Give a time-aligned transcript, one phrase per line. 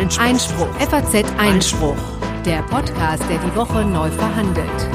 [0.00, 0.24] Einspruch.
[0.24, 0.74] Einspruch.
[0.76, 1.96] FAZ Einspruch.
[2.46, 4.88] Der Podcast, der die Woche neu verhandelt.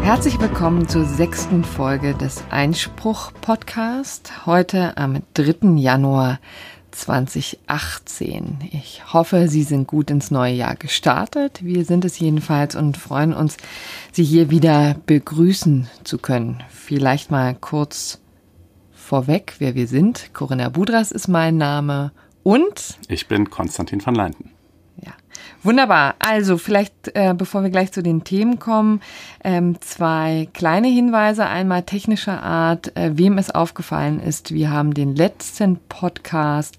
[0.00, 4.46] Herzlich willkommen zur sechsten Folge des Einspruch-Podcast.
[4.46, 5.76] Heute am 3.
[5.76, 6.38] Januar
[6.92, 8.58] 2018.
[8.70, 11.64] Ich hoffe, Sie sind gut ins neue Jahr gestartet.
[11.64, 13.56] Wir sind es jedenfalls und freuen uns,
[14.12, 16.62] Sie hier wieder begrüßen zu können.
[16.70, 18.20] Vielleicht mal kurz
[18.92, 20.32] vorweg, wer wir sind.
[20.32, 22.12] Corinna Budras ist mein Name
[22.46, 24.52] und ich bin Konstantin van Leinten.
[25.04, 25.10] Ja,
[25.64, 26.14] wunderbar.
[26.20, 29.00] Also vielleicht, äh, bevor wir gleich zu den Themen kommen,
[29.42, 31.44] ähm, zwei kleine Hinweise.
[31.46, 34.54] Einmal technischer Art, äh, wem es aufgefallen ist.
[34.54, 36.76] Wir haben den letzten Podcast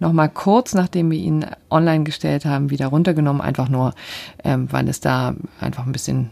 [0.00, 3.40] nochmal kurz, nachdem wir ihn online gestellt haben, wieder runtergenommen.
[3.40, 3.94] Einfach nur,
[4.44, 6.30] ähm, weil es da einfach ein bisschen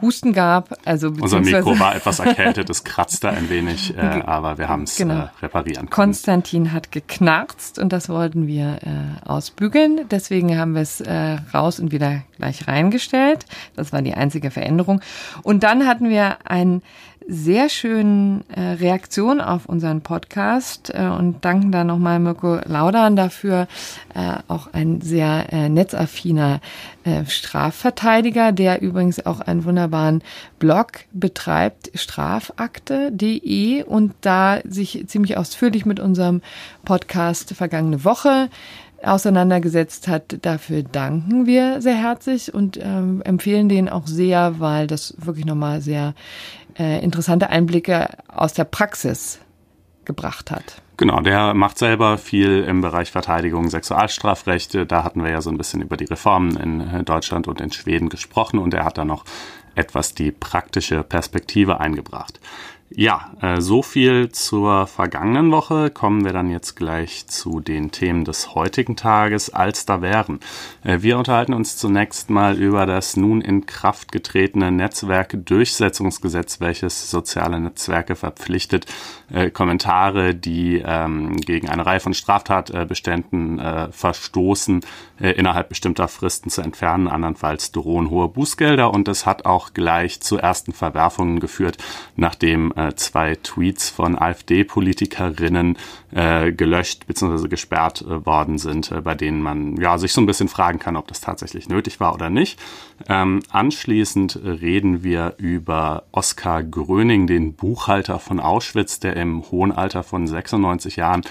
[0.00, 0.78] Husten gab.
[0.84, 4.96] Also Unser Mikro war etwas erkältet, es kratzte ein wenig, äh, aber wir haben es
[4.96, 5.14] genau.
[5.14, 5.90] äh, reparieren können.
[5.90, 10.00] Konstantin hat geknarzt und das wollten wir äh, ausbügeln.
[10.10, 13.46] Deswegen haben wir es äh, raus und wieder gleich reingestellt.
[13.74, 15.00] Das war die einzige Veränderung.
[15.42, 16.82] Und dann hatten wir ein
[17.28, 23.66] sehr schönen äh, Reaktion auf unseren Podcast äh, und danken da nochmal Mirko Laudan dafür,
[24.14, 26.60] äh, auch ein sehr äh, netzaffiner
[27.04, 30.22] äh, Strafverteidiger, der übrigens auch einen wunderbaren
[30.58, 36.42] Blog betreibt, strafakte.de und da sich ziemlich ausführlich mit unserem
[36.84, 38.48] Podcast vergangene Woche
[39.02, 40.38] auseinandergesetzt hat.
[40.42, 45.80] Dafür danken wir sehr herzlich und ähm, empfehlen den auch sehr, weil das wirklich nochmal
[45.80, 46.14] sehr
[46.78, 49.40] äh, interessante Einblicke aus der Praxis
[50.04, 50.82] gebracht hat.
[50.96, 54.86] Genau, der macht selber viel im Bereich Verteidigung Sexualstrafrechte.
[54.86, 57.70] Da hatten wir ja so ein bisschen über die Reformen in äh, Deutschland und in
[57.70, 59.24] Schweden gesprochen und er hat da noch
[59.74, 62.40] etwas die praktische Perspektive eingebracht.
[62.88, 65.90] Ja, äh, so viel zur vergangenen Woche.
[65.90, 70.38] Kommen wir dann jetzt gleich zu den Themen des heutigen Tages, als da wären.
[70.84, 77.58] Äh, wir unterhalten uns zunächst mal über das nun in Kraft getretene Netzwerkdurchsetzungsgesetz, welches soziale
[77.58, 78.86] Netzwerke verpflichtet,
[79.32, 84.80] äh, Kommentare, die ähm, gegen eine Reihe von Straftatbeständen äh, verstoßen,
[85.20, 87.08] äh, innerhalb bestimmter Fristen zu entfernen.
[87.08, 91.78] Andernfalls drohen hohe Bußgelder und es hat auch gleich zu ersten Verwerfungen geführt,
[92.16, 95.76] nachdem äh, zwei Tweets von AfD-Politikerinnen
[96.12, 97.48] äh, gelöscht bzw.
[97.48, 100.96] gesperrt äh, worden sind, äh, bei denen man ja sich so ein bisschen fragen kann,
[100.96, 102.60] ob das tatsächlich nötig war oder nicht.
[103.08, 110.02] Ähm, anschließend reden wir über Oskar Gröning, den Buchhalter von Auschwitz, der im hohen Alter
[110.02, 111.22] von 96 Jahren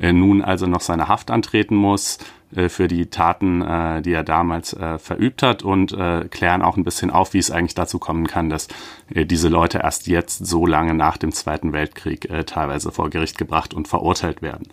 [0.00, 2.18] äh, nun also noch seine Haft antreten muss.
[2.54, 6.76] Äh, für die Taten, äh, die er damals äh, verübt hat und äh, klären auch
[6.76, 8.68] ein bisschen auf, wie es eigentlich dazu kommen kann, dass
[9.12, 13.74] äh, diese Leute erst jetzt so lange nach dem Zweiten Weltkrieg teilweise vor Gericht gebracht
[13.74, 14.68] und verurteilt werden.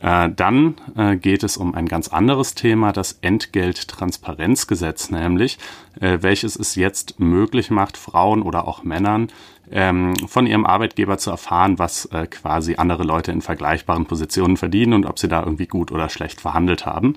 [0.00, 0.76] Dann
[1.20, 5.58] geht es um ein ganz anderes Thema, das Entgelttransparenzgesetz nämlich,
[5.98, 9.28] welches es jetzt möglich macht, Frauen oder auch Männern
[9.72, 14.94] ähm, von ihrem Arbeitgeber zu erfahren, was äh, quasi andere Leute in vergleichbaren Positionen verdienen
[14.94, 17.14] und ob sie da irgendwie gut oder schlecht verhandelt haben.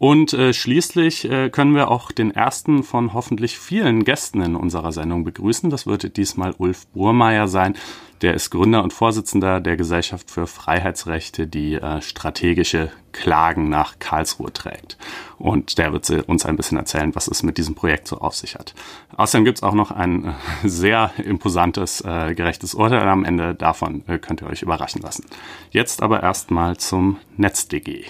[0.00, 4.92] Und äh, schließlich äh, können wir auch den ersten von hoffentlich vielen Gästen in unserer
[4.92, 5.68] Sendung begrüßen.
[5.68, 7.74] Das wird diesmal Ulf Burmeier sein.
[8.22, 14.52] Der ist Gründer und Vorsitzender der Gesellschaft für Freiheitsrechte, die äh, strategische Klagen nach Karlsruhe
[14.52, 14.98] trägt.
[15.38, 18.56] Und der wird uns ein bisschen erzählen, was es mit diesem Projekt so auf sich
[18.56, 18.74] hat.
[19.16, 20.32] Außerdem gibt's auch noch ein äh,
[20.68, 23.54] sehr imposantes, äh, gerechtes Urteil am Ende.
[23.54, 25.24] Davon äh, könnt ihr euch überraschen lassen.
[25.70, 28.04] Jetzt aber erstmal zum NetzDG.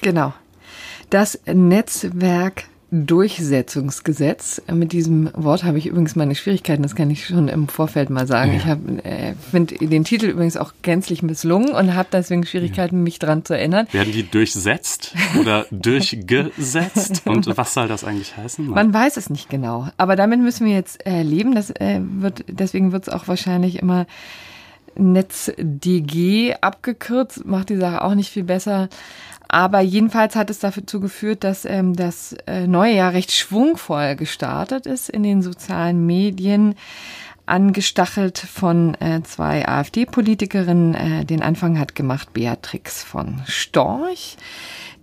[0.00, 0.32] Genau.
[1.10, 4.62] Das Netzwerk Durchsetzungsgesetz.
[4.72, 8.26] Mit diesem Wort habe ich übrigens meine Schwierigkeiten, das kann ich schon im Vorfeld mal
[8.26, 8.52] sagen.
[8.52, 8.56] Ja.
[8.56, 13.02] Ich habe äh, finde den Titel übrigens auch gänzlich misslungen und habe deswegen Schwierigkeiten, ja.
[13.02, 13.86] mich dran zu erinnern.
[13.92, 17.26] Werden die durchsetzt oder durchgesetzt?
[17.26, 18.66] Und was soll das eigentlich heißen?
[18.66, 19.88] Man weiß es nicht genau.
[19.98, 21.54] Aber damit müssen wir jetzt äh, leben.
[21.54, 24.06] Das äh, wird, deswegen wird es auch wahrscheinlich immer
[24.98, 28.88] NetzDG abgekürzt, macht die Sache auch nicht viel besser.
[29.48, 34.86] Aber jedenfalls hat es dazu geführt, dass ähm, das äh, neue Jahr recht schwungvoll gestartet
[34.86, 36.74] ist in den sozialen Medien
[37.46, 40.94] angestachelt von äh, zwei AfD-Politikerinnen.
[40.94, 44.36] Äh, den Anfang hat gemacht Beatrix von Storch,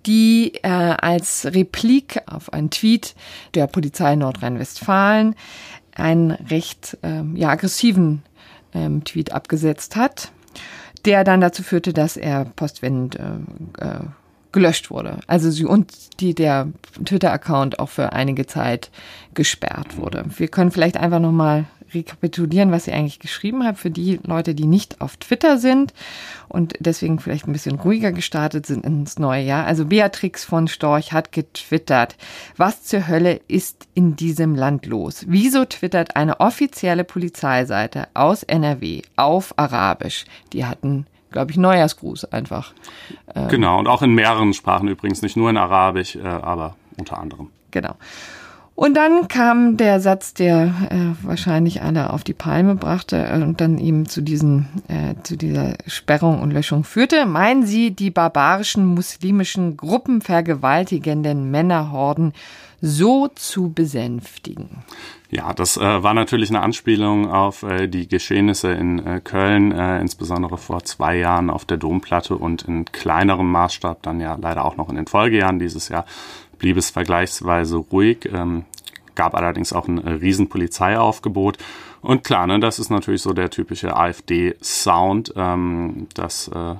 [0.05, 3.15] die äh, als Replik auf einen Tweet
[3.55, 5.35] der Polizei Nordrhein-Westfalen
[5.95, 8.21] einen recht äh, ja, aggressiven
[8.75, 10.31] ähm, Tweet abgesetzt hat,
[11.05, 13.99] der dann dazu führte, dass er postwendend äh, äh,
[14.55, 15.19] gelöscht wurde.
[15.27, 16.69] Also sie und die der
[17.03, 18.89] Twitter-Account auch für einige Zeit
[19.33, 20.23] gesperrt wurde.
[20.37, 24.55] Wir können vielleicht einfach noch mal rekapitulieren, was sie eigentlich geschrieben hat, für die Leute,
[24.55, 25.93] die nicht auf Twitter sind
[26.47, 29.65] und deswegen vielleicht ein bisschen ruhiger gestartet sind ins neue Jahr.
[29.65, 32.15] Also Beatrix von Storch hat getwittert,
[32.55, 35.25] was zur Hölle ist in diesem Land los?
[35.27, 40.23] Wieso twittert eine offizielle Polizeiseite aus NRW auf Arabisch?
[40.53, 41.05] Die hatten
[41.35, 42.71] glaube ich, Neujahrsgruß einfach.
[43.35, 47.19] Ähm, genau, und auch in mehreren Sprachen übrigens, nicht nur in Arabisch, äh, aber unter
[47.19, 47.49] anderem.
[47.71, 47.95] Genau.
[48.73, 53.59] Und dann kam der Satz, der äh, wahrscheinlich alle auf die Palme brachte äh, und
[53.59, 57.25] dann eben zu diesen, äh, zu dieser Sperrung und Löschung führte.
[57.25, 62.31] Meinen Sie, die barbarischen muslimischen Gruppen vergewaltigenden Männerhorden
[62.81, 64.83] so zu besänftigen?
[65.29, 69.99] Ja, das äh, war natürlich eine Anspielung auf äh, die Geschehnisse in äh, Köln, äh,
[69.99, 74.77] insbesondere vor zwei Jahren auf der Domplatte und in kleinerem Maßstab dann ja leider auch
[74.77, 76.05] noch in den Folgejahren dieses Jahr
[76.57, 78.65] blieb es vergleichsweise ruhig, ähm,
[79.15, 81.57] gab allerdings auch ein äh, riesen Polizeiaufgebot.
[82.01, 85.33] Und klar, ne, das ist natürlich so der typische AfD-Sound.
[85.35, 86.75] Ähm, das äh,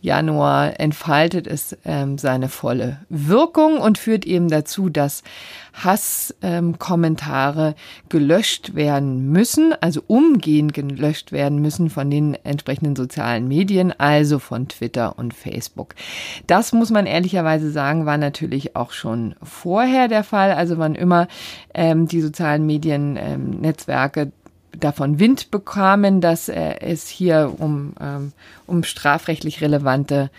[0.00, 5.24] Januar entfaltet es ähm, seine volle Wirkung und führt eben dazu, dass
[5.84, 7.74] Hasskommentare ähm,
[8.08, 14.68] gelöscht werden müssen, also umgehend gelöscht werden müssen von den entsprechenden sozialen Medien, also von
[14.68, 15.94] Twitter und Facebook.
[16.46, 20.52] Das muss man ehrlicherweise sagen, war natürlich auch schon vorher der Fall.
[20.52, 21.28] Also wann immer
[21.74, 23.60] ähm, die sozialen Medien, ähm,
[24.78, 28.32] davon Wind bekamen, dass äh, es hier um, ähm,
[28.66, 30.30] um strafrechtlich relevante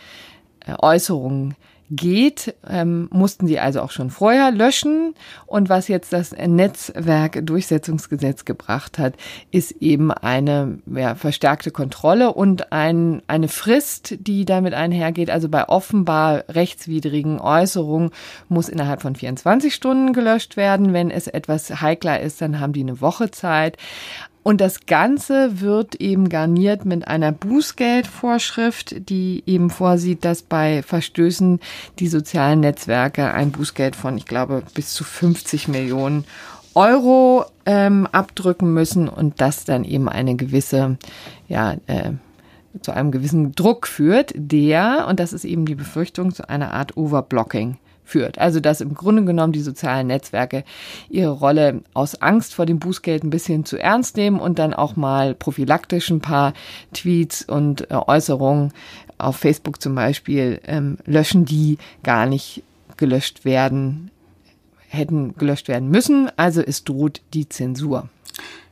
[0.66, 1.56] äh, Äußerungen
[1.89, 5.13] geht, ähm, mussten sie also auch schon vorher löschen.
[5.45, 9.16] Und was jetzt das Netzwerkdurchsetzungsgesetz gebracht hat,
[9.51, 15.30] ist eben eine ja, verstärkte Kontrolle und ein, eine Frist, die damit einhergeht.
[15.30, 18.12] Also bei offenbar rechtswidrigen Äußerungen
[18.50, 20.94] muss innerhalb von 24 Stunden gelöscht werden.
[20.94, 23.78] Wenn es etwas heikler ist, dann haben die eine Woche Zeit.
[24.47, 31.59] Und das Ganze wird eben garniert mit einer Bußgeldvorschrift, die eben vorsieht, dass bei Verstößen
[31.99, 36.23] die sozialen Netzwerke ein Bußgeld von, ich glaube, bis zu 50 Millionen
[36.75, 40.97] Euro ähm, abdrücken müssen und das dann eben eine gewisse,
[41.49, 42.13] ja, äh,
[42.79, 46.95] zu einem gewissen Druck führt, der, und das ist eben die Befürchtung, zu einer Art
[46.95, 48.39] Overblocking führt.
[48.39, 50.63] Also dass im Grunde genommen die sozialen Netzwerke
[51.09, 54.95] ihre Rolle aus Angst vor dem Bußgeld ein bisschen zu ernst nehmen und dann auch
[54.95, 56.54] mal prophylaktisch ein paar
[56.94, 58.74] Tweets und äh, Äußerungen
[59.18, 62.63] auf Facebook zum Beispiel ähm, löschen, die gar nicht
[62.98, 64.12] gelöscht werden,
[64.89, 66.31] hätten gelöscht werden müssen.
[66.38, 68.09] Also es droht die Zensur.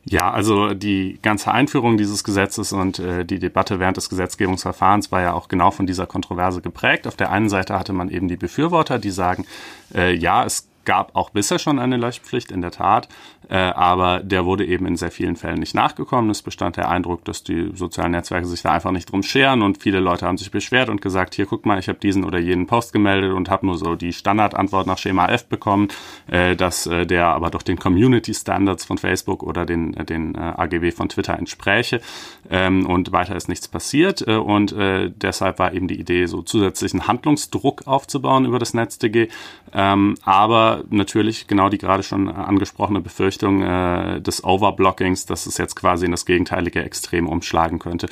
[0.07, 5.21] Ja, also die ganze Einführung dieses Gesetzes und äh, die Debatte während des Gesetzgebungsverfahrens war
[5.21, 7.07] ja auch genau von dieser Kontroverse geprägt.
[7.07, 9.47] Auf der einen Seite hatte man eben die Befürworter, die sagen,
[9.95, 13.09] äh, ja, es gab auch bisher schon eine Löschpflicht, in der Tat,
[13.49, 16.29] äh, aber der wurde eben in sehr vielen Fällen nicht nachgekommen.
[16.29, 19.81] Es bestand der Eindruck, dass die sozialen Netzwerke sich da einfach nicht drum scheren und
[19.81, 22.67] viele Leute haben sich beschwert und gesagt, hier guck mal, ich habe diesen oder jenen
[22.67, 25.89] Post gemeldet und habe nur so die Standardantwort nach Schema F bekommen,
[26.27, 30.35] äh, dass äh, der aber doch den Community Standards von Facebook oder den, äh, den
[30.35, 32.01] äh, AGB von Twitter entspräche.
[32.49, 37.07] Ähm, und weiter ist nichts passiert äh, und deshalb war eben die Idee, so zusätzlichen
[37.07, 39.29] Handlungsdruck aufzubauen über das NetzDG,
[39.73, 45.75] ähm, aber natürlich genau die gerade schon angesprochene Befürchtung äh, des Overblockings, dass es jetzt
[45.75, 48.07] quasi in das gegenteilige Extrem umschlagen könnte.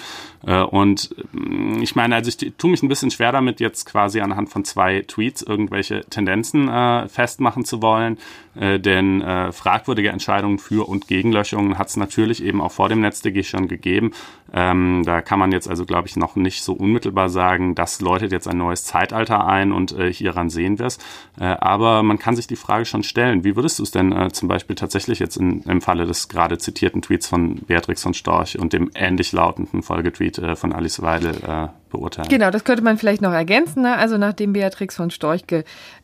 [0.45, 4.21] Äh, und mm, ich meine, also ich tue mich ein bisschen schwer damit, jetzt quasi
[4.21, 8.17] anhand von zwei Tweets irgendwelche Tendenzen äh, festmachen zu wollen,
[8.55, 12.89] äh, denn äh, fragwürdige Entscheidungen für und gegen Löschungen hat es natürlich eben auch vor
[12.89, 14.11] dem NetzDG schon gegeben.
[14.53, 18.31] Ähm, da kann man jetzt also, glaube ich, noch nicht so unmittelbar sagen, das läutet
[18.31, 20.99] jetzt ein neues Zeitalter ein und äh, hieran sehen wir es.
[21.39, 24.31] Äh, aber man kann sich die Frage schon stellen, wie würdest du es denn äh,
[24.31, 28.59] zum Beispiel tatsächlich jetzt in, im Falle des gerade zitierten Tweets von Beatrix von Storch
[28.59, 32.29] und dem ähnlich lautenden Folgetweet äh, von Alice Weidel äh, beurteilen?
[32.29, 33.81] Genau, das könnte man vielleicht noch ergänzen.
[33.81, 33.97] Ne?
[33.97, 35.45] Also nachdem Beatrix von Storch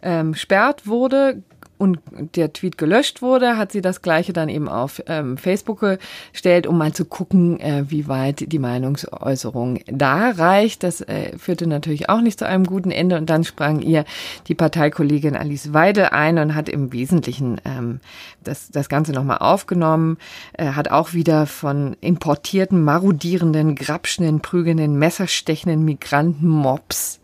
[0.01, 1.43] gesperrt wurde,
[1.79, 1.99] und
[2.35, 5.79] der Tweet gelöscht wurde, hat sie das gleiche dann eben auf ähm, Facebook
[6.33, 10.83] gestellt, um mal zu gucken, äh, wie weit die Meinungsäußerung da reicht.
[10.83, 14.03] Das äh, führte natürlich auch nicht zu einem guten Ende und dann sprang ihr
[14.47, 18.01] die Parteikollegin Alice Weidel ein und hat im Wesentlichen ähm,
[18.43, 20.17] das, das Ganze nochmal aufgenommen,
[20.53, 27.18] äh, hat auch wieder von importierten, marodierenden, grapschenden, prügelnden, messerstechenden Migranten-Mobs.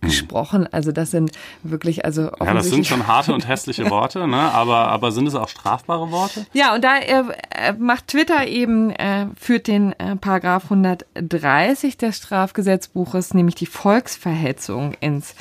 [0.00, 0.68] Gesprochen.
[0.72, 4.52] Also das sind wirklich, also Ja, das sind schon harte und hässliche Worte, ne?
[4.52, 6.46] aber, aber sind es auch strafbare Worte?
[6.52, 13.34] Ja, und da äh, macht Twitter eben, äh, führt den äh, Paragraph 130 des Strafgesetzbuches,
[13.34, 15.34] nämlich die Volksverhetzung ins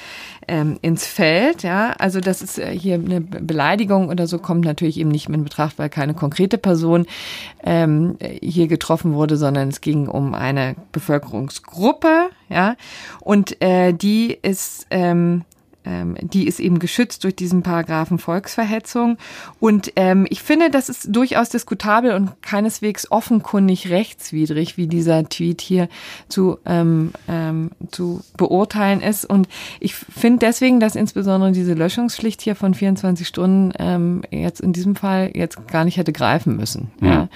[0.48, 1.64] ähm, ins Feld.
[1.64, 5.44] Ja, also das ist äh, hier eine Beleidigung oder so kommt natürlich eben nicht in
[5.44, 7.06] Betracht, weil keine konkrete Person
[7.64, 12.30] ähm, hier getroffen wurde, sondern es ging um eine Bevölkerungsgruppe.
[12.50, 12.76] Ja,
[13.20, 15.44] und äh, die ist ähm,
[16.22, 19.18] die ist eben geschützt durch diesen Paragraphen Volksverhetzung.
[19.60, 25.62] Und ähm, ich finde, das ist durchaus diskutabel und keineswegs offenkundig rechtswidrig, wie dieser Tweet
[25.62, 25.90] hier
[26.30, 29.26] zu, ähm, ähm, zu beurteilen ist.
[29.26, 29.48] Und
[29.80, 34.96] ich finde deswegen, dass insbesondere diese Löschungspflicht hier von 24 Stunden ähm, jetzt in diesem
[34.96, 36.92] Fall jetzt gar nicht hätte greifen müssen.
[37.02, 37.08] Ja.
[37.08, 37.30] ja.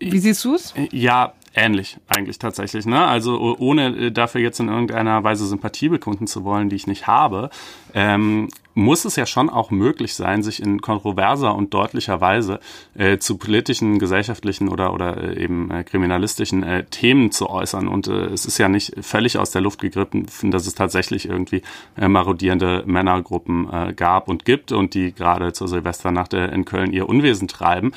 [0.00, 0.74] Wie siehst du es?
[0.90, 2.86] Ja, ähnlich eigentlich tatsächlich.
[2.86, 3.04] Ne?
[3.04, 7.06] Also ohne äh, dafür jetzt in irgendeiner Weise Sympathie bekunden zu wollen, die ich nicht
[7.06, 7.50] habe,
[7.94, 12.60] ähm, muss es ja schon auch möglich sein, sich in kontroverser und deutlicher Weise
[12.94, 17.86] äh, zu politischen, gesellschaftlichen oder, oder äh, eben äh, kriminalistischen äh, Themen zu äußern.
[17.86, 21.62] Und äh, es ist ja nicht völlig aus der Luft gegriffen, dass es tatsächlich irgendwie
[21.96, 27.48] äh, marodierende Männergruppen gab und gibt und die gerade zur Silvesternacht in Köln ihr Unwesen
[27.48, 27.92] treiben.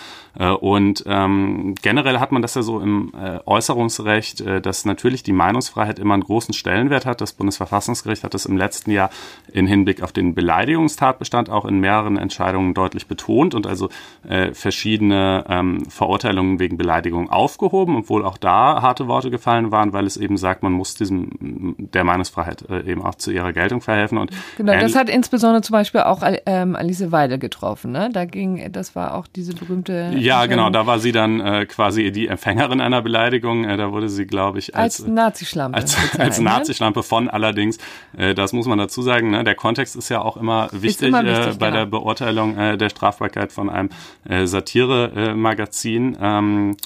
[0.60, 3.12] Und ähm, generell hat man das ja so im
[3.46, 7.22] Äußerungsrecht, dass natürlich die Meinungsfreiheit immer einen großen Stellenwert hat.
[7.22, 9.10] Das Bundesverfassungsgericht hat das im letzten Jahr
[9.52, 13.90] in Hinblick auf den Beleidigungen Verteidigungstatbestand auch in mehreren Entscheidungen deutlich betont und also
[14.28, 20.06] äh, verschiedene ähm, Verurteilungen wegen Beleidigung aufgehoben, obwohl auch da harte Worte gefallen waren, weil
[20.06, 24.18] es eben sagt, man muss diesem der Meinungsfreiheit äh, eben auch zu ihrer Geltung verhelfen.
[24.18, 27.92] Und genau, das hat insbesondere zum Beispiel auch ähm, Alice Weidel getroffen.
[27.92, 28.10] Ne?
[28.12, 30.12] Da ging, das war auch diese berühmte.
[30.18, 33.64] Ja, genau, da war sie dann äh, quasi die Empfängerin einer Beleidigung.
[33.64, 35.78] Äh, da wurde sie, glaube ich, als, als Nazischlampe.
[35.78, 37.78] Als, als Nazischlampe von allerdings.
[38.18, 39.32] Äh, das muss man dazu sagen.
[39.32, 39.44] Ne?
[39.44, 41.80] Der Kontext ist ja auch immer wichtig, immer wichtig äh, bei genau.
[41.80, 43.90] der Beurteilung äh, der Strafbarkeit von einem
[44.28, 46.18] äh, Satire-Magazin.
[46.20, 46.78] Ähm,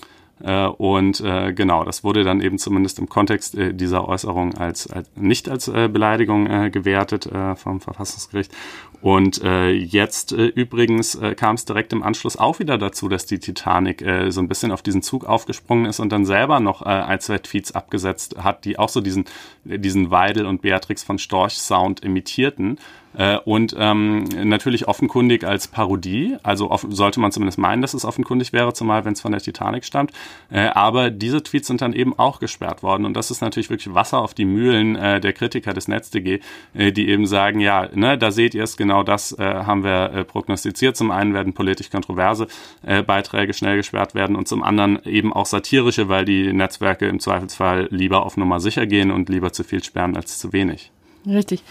[0.43, 4.91] äh, und äh, genau, das wurde dann eben zumindest im Kontext äh, dieser Äußerung als,
[4.91, 8.51] als nicht als äh, Beleidigung äh, gewertet äh, vom Verfassungsgericht.
[9.01, 13.25] Und äh, jetzt äh, übrigens äh, kam es direkt im Anschluss auch wieder dazu, dass
[13.25, 16.83] die Titanic äh, so ein bisschen auf diesen Zug aufgesprungen ist und dann selber noch
[16.83, 19.25] äh, ein, zwei Tweets abgesetzt hat, die auch so diesen,
[19.63, 22.77] diesen Weidel und Beatrix von Storch Sound imitierten.
[23.17, 28.53] Äh, und ähm, natürlich offenkundig als Parodie, also sollte man zumindest meinen, dass es offenkundig
[28.53, 30.11] wäre, zumal wenn es von der Titanic stammt.
[30.49, 33.93] Äh, aber diese Tweets sind dann eben auch gesperrt worden und das ist natürlich wirklich
[33.93, 36.39] Wasser auf die Mühlen äh, der Kritiker des NetzDG,
[36.73, 40.25] äh, die eben sagen, ja, ne, da seht ihr es, genau das äh, haben wir
[40.25, 40.95] prognostiziert.
[40.95, 42.47] Zum einen werden politisch kontroverse
[43.05, 47.87] Beiträge schnell gesperrt werden und zum anderen eben auch satirische, weil die Netzwerke im Zweifelsfall
[47.91, 50.91] lieber auf Nummer sicher gehen und lieber zu viel sperren als zu wenig.
[51.25, 51.63] Richtig.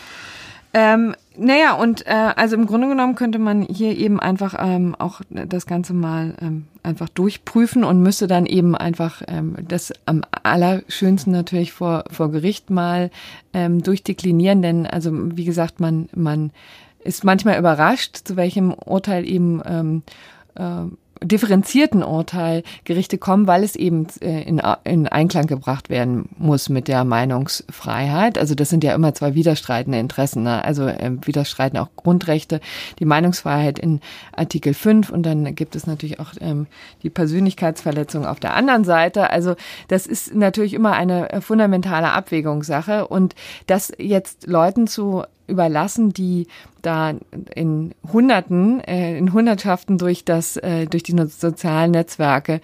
[0.72, 5.22] Ähm, naja, und äh, also im Grunde genommen könnte man hier eben einfach ähm, auch
[5.30, 11.32] das Ganze mal ähm, einfach durchprüfen und müsste dann eben einfach ähm, das am allerschönsten
[11.32, 13.10] natürlich vor, vor Gericht mal
[13.54, 16.50] ähm, durchdeklinieren, denn also wie gesagt, man, man
[17.02, 20.02] ist manchmal überrascht, zu welchem Urteil eben ähm,
[20.56, 20.84] äh,
[21.22, 26.88] differenzierten Urteil Gerichte kommen, weil es eben äh, in, in Einklang gebracht werden muss mit
[26.88, 28.38] der Meinungsfreiheit.
[28.38, 30.64] Also das sind ja immer zwei widerstreitende Interessen, ne?
[30.64, 32.60] also äh, widerstreiten auch Grundrechte,
[32.98, 34.00] die Meinungsfreiheit in
[34.32, 36.66] Artikel 5 und dann gibt es natürlich auch ähm,
[37.02, 39.30] die Persönlichkeitsverletzung auf der anderen Seite.
[39.30, 39.56] Also
[39.88, 43.34] das ist natürlich immer eine fundamentale Abwägungssache und
[43.66, 46.46] das jetzt Leuten zu überlassen, die
[46.82, 47.14] da
[47.54, 52.60] in Hunderten, äh, in Hundertschaften durch das, äh, durch die sozialen Netzwerke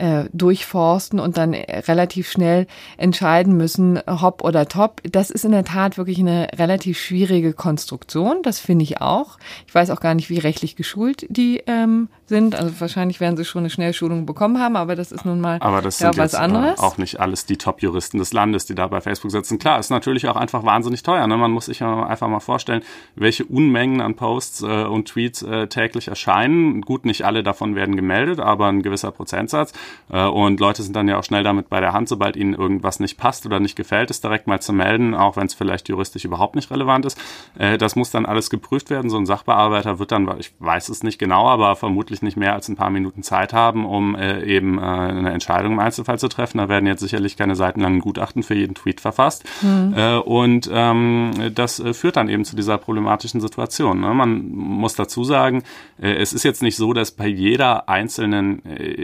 [0.00, 2.66] äh, durchforsten und dann relativ schnell
[2.96, 5.02] entscheiden müssen, hopp oder top.
[5.04, 8.38] Das ist in der Tat wirklich eine relativ schwierige Konstruktion.
[8.42, 9.38] Das finde ich auch.
[9.66, 12.54] Ich weiß auch gar nicht, wie rechtlich geschult die ähm, sind.
[12.54, 15.82] Also wahrscheinlich werden sie schon eine Schnellschulung bekommen haben, aber das ist nun mal aber
[15.82, 16.80] das ja, sind was jetzt, äh, anderes.
[16.80, 19.58] auch nicht alles die Top-Juristen des Landes, die da bei Facebook sitzen.
[19.58, 21.26] Klar, ist natürlich auch einfach wahnsinnig teuer.
[21.26, 21.36] Ne?
[21.36, 22.82] Man muss sich einfach mal vorstellen,
[23.16, 26.80] welche Unmengen an Posts äh, und Tweets äh, täglich erscheinen.
[26.80, 29.72] Gut, nicht alle davon werden gemeldet, aber ein gewisser Prozentsatz.
[30.12, 33.00] Äh, und Leute sind dann ja auch schnell damit bei der Hand, sobald ihnen irgendwas
[33.00, 36.24] nicht passt oder nicht gefällt, es direkt mal zu melden, auch wenn es vielleicht juristisch
[36.24, 37.18] überhaupt nicht relevant ist.
[37.58, 39.10] Äh, das muss dann alles geprüft werden.
[39.10, 42.68] So ein Sachbearbeiter wird dann, ich weiß es nicht genau, aber vermutlich nicht mehr als
[42.68, 46.58] ein paar Minuten Zeit haben, um äh, eben eine Entscheidung im Einzelfall zu treffen.
[46.58, 49.44] Da werden jetzt sicherlich keine seitenlangen Gutachten für jeden Tweet verfasst.
[49.62, 49.94] Mhm.
[50.24, 54.00] Und ähm, das führt dann eben zu dieser problematischen Situation.
[54.00, 54.12] Ne?
[54.14, 55.62] Man muss dazu sagen,
[55.98, 58.62] es ist jetzt nicht so, dass bei jeder einzelnen,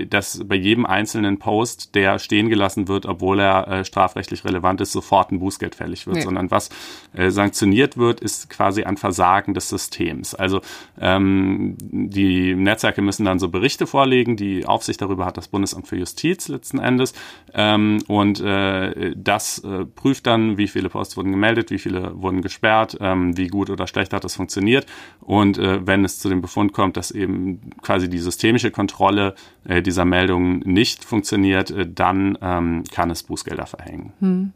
[0.08, 4.80] dass bei jedem jedem einzelnen Post, der stehen gelassen wird, obwohl er äh, strafrechtlich relevant
[4.83, 6.23] ist, sofort ein Bußgeld fällig wird, nee.
[6.23, 6.68] sondern was
[7.14, 10.35] äh, sanktioniert wird, ist quasi ein Versagen des Systems.
[10.35, 10.61] Also
[11.00, 15.97] ähm, die Netzwerke müssen dann so Berichte vorlegen, die Aufsicht darüber hat das Bundesamt für
[15.97, 17.14] Justiz letzten Endes
[17.54, 22.42] ähm, und äh, das äh, prüft dann, wie viele Posts wurden gemeldet, wie viele wurden
[22.42, 24.87] gesperrt, ähm, wie gut oder schlecht hat das funktioniert
[25.21, 29.80] und äh, wenn es zu dem Befund kommt, dass eben quasi die systemische Kontrolle äh,
[29.80, 34.12] dieser Meldungen nicht funktioniert, äh, dann ähm, kann es Bußgelder verhängen.
[34.20, 34.52] Hm.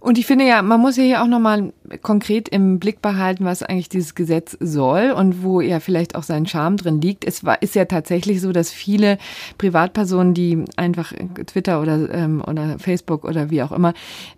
[0.00, 1.72] Und ich finde ja, man muss ja hier auch nochmal
[2.02, 6.46] konkret im Blick behalten, was eigentlich dieses Gesetz soll und wo ja vielleicht auch sein
[6.46, 7.24] Charme drin liegt.
[7.24, 9.18] Es war, ist ja tatsächlich so, dass viele
[9.58, 11.12] Privatpersonen, die einfach
[11.46, 13.94] Twitter oder, ähm, oder Facebook oder wie auch immer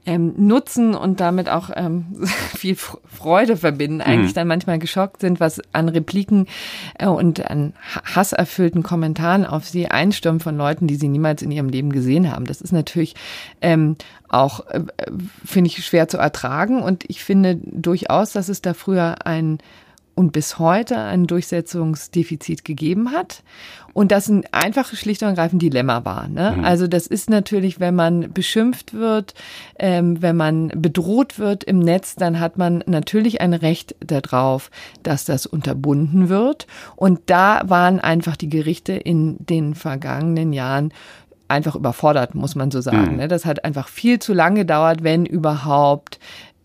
[0.07, 2.07] ähm, nutzen und damit auch ähm,
[2.57, 4.37] viel Freude verbinden, eigentlich mhm.
[4.37, 6.47] dann manchmal geschockt sind, was an Repliken
[6.99, 7.73] äh, und an
[8.15, 12.45] hasserfüllten Kommentaren auf sie einstürmt von Leuten, die sie niemals in ihrem Leben gesehen haben.
[12.45, 13.15] Das ist natürlich
[13.61, 13.97] ähm,
[14.29, 14.83] auch, äh,
[15.49, 16.83] finde ich, schwer zu ertragen.
[16.83, 19.59] Und ich finde durchaus, dass es da früher ein
[20.19, 23.45] und bis heute ein Durchsetzungsdefizit gegeben hat
[23.93, 26.27] und das ein einfach schlicht und ergreifend Dilemma war.
[26.27, 26.55] Ne?
[26.57, 26.65] Mhm.
[26.65, 29.35] Also das ist natürlich, wenn man beschimpft wird,
[29.79, 34.73] ähm, wenn man bedroht wird im Netz, dann hat man natürlich ein Recht darauf,
[35.05, 36.67] dass das unterbunden wird.
[36.97, 40.93] Und da waren einfach die Gerichte in den vergangenen Jahren
[41.49, 43.13] einfach überfordert, muss man so sagen.
[43.13, 43.17] Mhm.
[43.17, 43.29] Ne?
[43.29, 46.19] Das hat einfach viel zu lange gedauert, wenn überhaupt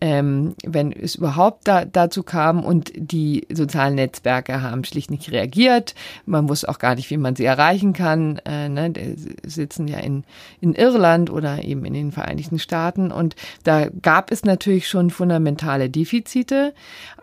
[0.04, 5.94] ähm, wenn es überhaupt da, dazu kam und die sozialen Netzwerke haben schlicht nicht reagiert.
[6.26, 8.38] Man wusste auch gar nicht, wie man sie erreichen kann.
[8.44, 8.90] Äh, ne?
[8.90, 9.16] Die
[9.48, 10.24] sitzen ja in,
[10.60, 15.88] in Irland oder eben in den Vereinigten Staaten und da gab es natürlich schon fundamentale
[15.88, 16.74] Defizite.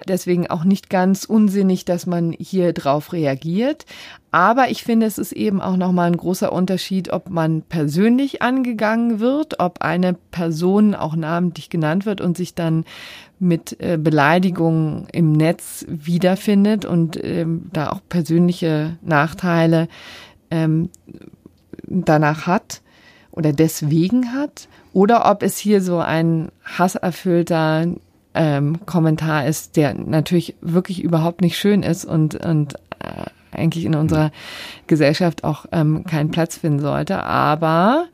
[0.07, 3.85] Deswegen auch nicht ganz unsinnig, dass man hier drauf reagiert.
[4.31, 9.19] Aber ich finde, es ist eben auch nochmal ein großer Unterschied, ob man persönlich angegangen
[9.19, 12.85] wird, ob eine Person auch namentlich genannt wird und sich dann
[13.39, 19.89] mit äh, Beleidigungen im Netz wiederfindet und ähm, da auch persönliche Nachteile
[20.49, 20.89] ähm,
[21.83, 22.81] danach hat
[23.31, 24.69] oder deswegen hat.
[24.93, 27.87] Oder ob es hier so ein hasserfüllter
[28.33, 33.95] ähm, Kommentar ist, der natürlich wirklich überhaupt nicht schön ist und, und äh, eigentlich in
[33.95, 34.31] unserer
[34.87, 37.23] Gesellschaft auch ähm, keinen Platz finden sollte.
[37.23, 38.07] Aber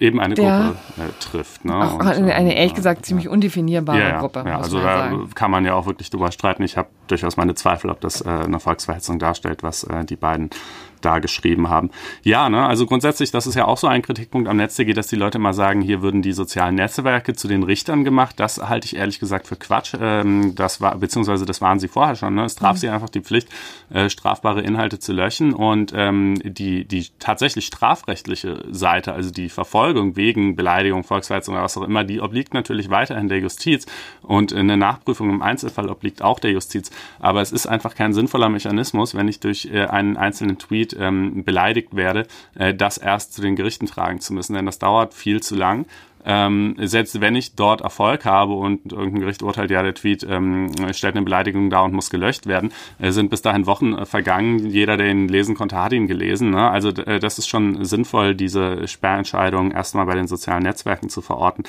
[0.00, 1.64] eben eine Gruppe äh, trifft.
[1.64, 1.74] Ne?
[1.74, 4.44] Auch eine, eine ehrlich gesagt ziemlich undefinierbare ja, ja, Gruppe.
[4.46, 5.30] Ja, also da sagen.
[5.34, 6.62] kann man ja auch wirklich drüber streiten.
[6.62, 10.50] Ich habe durchaus meine Zweifel, ob das äh, eine Volksverhetzung darstellt, was äh, die beiden
[11.00, 11.90] da geschrieben haben.
[12.22, 15.16] Ja, ne, also grundsätzlich, das ist ja auch so ein Kritikpunkt am NetzDG, dass die
[15.16, 18.34] Leute mal sagen, hier würden die sozialen Netzwerke zu den Richtern gemacht.
[18.38, 19.94] Das halte ich ehrlich gesagt für Quatsch.
[20.00, 22.34] Ähm, das war, beziehungsweise das waren sie vorher schon.
[22.34, 22.44] Ne?
[22.44, 22.78] Es traf mhm.
[22.78, 23.48] sie einfach die Pflicht,
[23.90, 30.16] äh, strafbare Inhalte zu löschen und ähm, die, die tatsächlich strafrechtliche Seite, also die Verfolgung
[30.16, 33.86] wegen Beleidigung, Volksverhetzung oder was auch immer, die obliegt natürlich weiterhin der Justiz
[34.22, 36.90] und eine Nachprüfung im Einzelfall obliegt auch der Justiz.
[37.20, 40.96] Aber es ist einfach kein sinnvoller Mechanismus, wenn ich durch äh, einen einzelnen Tweet Tweet
[40.98, 45.14] ähm, beleidigt werde, äh, das erst zu den Gerichten tragen zu müssen, denn das dauert
[45.14, 45.86] viel zu lang.
[46.24, 50.70] Ähm, selbst wenn ich dort Erfolg habe und irgendein Gericht urteilt, ja, der Tweet ähm,
[50.92, 54.66] stellt eine Beleidigung dar und muss gelöscht werden, äh, sind bis dahin Wochen äh, vergangen.
[54.66, 56.50] Jeder, der ihn lesen konnte, hat ihn gelesen.
[56.50, 56.68] Ne?
[56.70, 61.64] Also äh, das ist schon sinnvoll, diese Sperrentscheidung erstmal bei den sozialen Netzwerken zu verorten.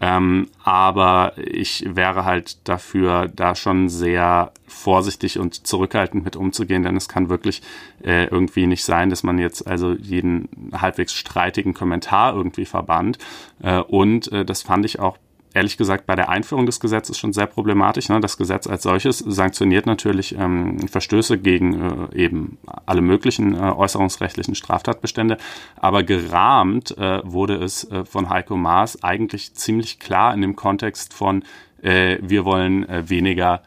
[0.00, 6.96] Ähm, aber ich wäre halt dafür, da schon sehr vorsichtig und zurückhaltend mit umzugehen, denn
[6.96, 7.60] es kann wirklich
[8.02, 13.18] äh, irgendwie nicht sein, dass man jetzt also jeden halbwegs streitigen Kommentar irgendwie verbannt.
[13.62, 15.18] Äh, und äh, das fand ich auch
[15.54, 18.08] ehrlich gesagt bei der Einführung des Gesetzes schon sehr problematisch.
[18.08, 18.20] Ne?
[18.20, 24.54] Das Gesetz als solches sanktioniert natürlich ähm, Verstöße gegen äh, eben alle möglichen äh, äußerungsrechtlichen
[24.54, 25.38] Straftatbestände,
[25.76, 31.14] aber gerahmt äh, wurde es äh, von Heiko Maas eigentlich ziemlich klar in dem Kontext
[31.14, 31.44] von
[31.82, 33.62] äh, wir wollen äh, weniger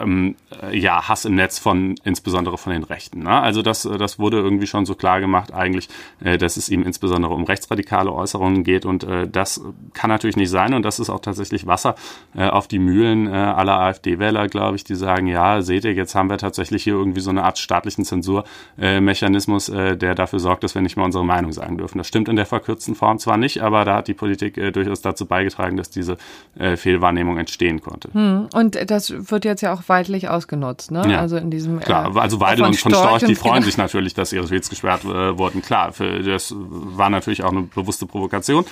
[0.00, 3.20] ähm, äh, ja, Hass im Netz von insbesondere von den Rechten.
[3.20, 3.30] Ne?
[3.30, 5.88] Also das, äh, das wurde irgendwie schon so klar gemacht eigentlich,
[6.20, 9.60] äh, dass es ihm insbesondere um rechtsradikale Äußerungen geht und äh, das
[9.94, 11.94] kann natürlich nicht sein und das ist auch tatsächlich Wasser
[12.34, 16.14] äh, auf die Mühlen äh, aller AfD-Wähler, glaube ich, die sagen, ja, seht ihr, jetzt
[16.14, 20.82] haben wir tatsächlich hier irgendwie so eine Art staatlichen Zensurmechanismus, der dafür sorgt, dass wir
[20.82, 21.98] nicht mehr unsere Meinung sagen dürfen.
[21.98, 25.26] Das stimmt in der verkürzten Form zwar nicht, aber da hat die Politik durchaus dazu
[25.26, 26.16] beigetragen, dass diese
[26.56, 28.12] Fehlwahrnehmung entstehen konnte.
[28.12, 28.48] Hm.
[28.52, 31.04] Und das wird jetzt ja auch weitlich ausgenutzt, ne?
[31.10, 31.20] Ja.
[31.20, 33.76] Also in diesem Klar, äh, also Weidel von und von Storch, die und- freuen sich
[33.76, 35.62] natürlich, dass ihre Tweets gesperrt äh, wurden.
[35.62, 38.64] Klar, für, das war natürlich auch eine bewusste Provokation.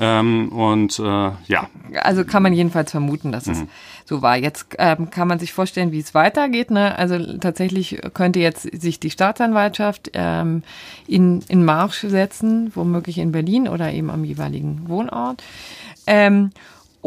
[0.00, 1.02] Ähm, und äh,
[1.46, 1.68] ja,
[2.02, 3.52] Also kann man jedenfalls vermuten, dass Mhm.
[3.52, 3.58] es
[4.04, 4.36] so war.
[4.36, 6.70] Jetzt ähm, kann man sich vorstellen, wie es weitergeht.
[6.70, 6.96] Ne?
[6.98, 10.62] Also tatsächlich könnte jetzt sich die Staatsanwaltschaft ähm,
[11.06, 15.42] in, in Marsch setzen, womöglich in Berlin oder eben am jeweiligen Wohnort.
[16.06, 16.50] Ähm,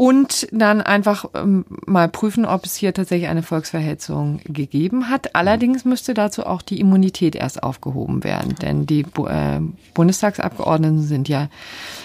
[0.01, 5.35] und dann einfach ähm, mal prüfen, ob es hier tatsächlich eine Volksverhetzung gegeben hat.
[5.35, 9.59] Allerdings müsste dazu auch die Immunität erst aufgehoben werden, denn die äh,
[9.93, 11.49] Bundestagsabgeordneten sind ja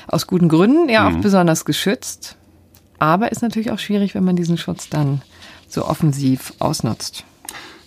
[0.08, 2.36] aus guten Gründen ja auch besonders geschützt.
[2.98, 5.22] Aber ist natürlich auch schwierig, wenn man diesen Schutz dann
[5.66, 7.24] so offensiv ausnutzt.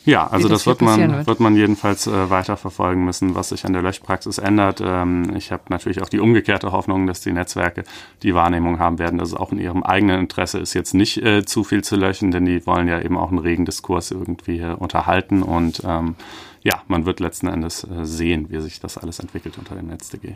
[0.10, 1.28] Ja, also das das, wird man, wird.
[1.28, 1.40] wird.
[1.40, 4.82] man jedenfalls äh, weiter verfolgen müssen, was sich an der Löschpraxis ändert.
[4.84, 7.84] Ähm, ich habe natürlich auch die umgekehrte Hoffnung, dass die Netzwerke
[8.24, 11.46] die Wahrnehmung haben werden, dass es auch in ihrem eigenen Interesse ist, jetzt nicht äh,
[11.46, 14.74] zu viel zu löschen, denn die wollen ja eben auch einen regen Diskurs irgendwie äh,
[14.74, 16.16] unterhalten und ähm,
[16.64, 20.36] ja, man wird letzten Endes äh, sehen, wie sich das alles entwickelt unter dem NetzDG.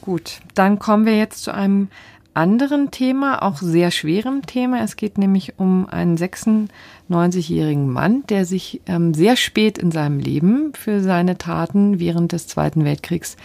[0.00, 1.88] Gut, dann kommen wir jetzt zu einem
[2.36, 4.82] anderen Thema, auch sehr schwerem Thema.
[4.82, 10.72] Es geht nämlich um einen 96-jährigen Mann, der sich ähm, sehr spät in seinem Leben
[10.74, 13.36] für seine Taten während des Zweiten Weltkriegs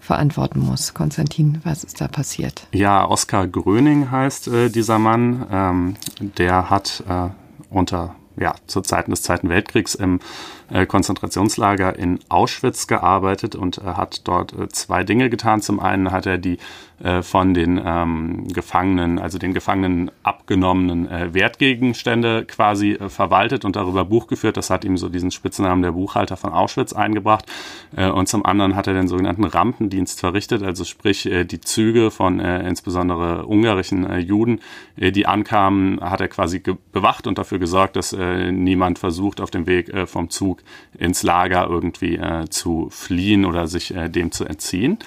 [0.00, 0.94] verantworten muss.
[0.94, 2.66] Konstantin, was ist da passiert?
[2.72, 5.46] Ja, Oskar Gröning heißt äh, dieser Mann.
[5.50, 5.96] Ähm,
[6.38, 7.28] der hat äh,
[7.68, 10.18] unter ja, zu Zeiten des Zweiten Weltkriegs im
[10.86, 15.60] Konzentrationslager in Auschwitz gearbeitet und äh, hat dort äh, zwei Dinge getan.
[15.60, 16.58] Zum einen hat er die
[17.02, 23.76] äh, von den ähm, Gefangenen, also den Gefangenen abgenommenen äh, Wertgegenstände quasi äh, verwaltet und
[23.76, 24.56] darüber Buch geführt.
[24.56, 27.46] Das hat ihm so diesen Spitznamen der Buchhalter von Auschwitz eingebracht.
[27.96, 32.10] Äh, und zum anderen hat er den sogenannten Rampendienst verrichtet, also sprich äh, die Züge
[32.10, 34.60] von äh, insbesondere ungarischen äh, Juden,
[34.96, 39.50] äh, die ankamen, hat er quasi bewacht und dafür gesorgt, dass äh, niemand versucht, auf
[39.50, 40.59] dem Weg äh, vom Zug
[40.98, 44.98] ins Lager irgendwie äh, zu fliehen oder sich äh, dem zu entziehen.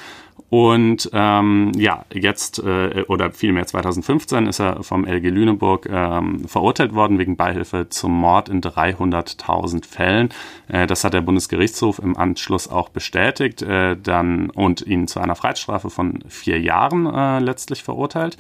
[0.53, 6.93] Und ähm, ja, jetzt äh, oder vielmehr 2015 ist er vom LG Lüneburg ähm, verurteilt
[6.93, 10.29] worden wegen Beihilfe zum Mord in 300.000 Fällen.
[10.67, 15.35] Äh, das hat der Bundesgerichtshof im Anschluss auch bestätigt äh, dann und ihn zu einer
[15.35, 18.37] Freiheitsstrafe von vier Jahren äh, letztlich verurteilt.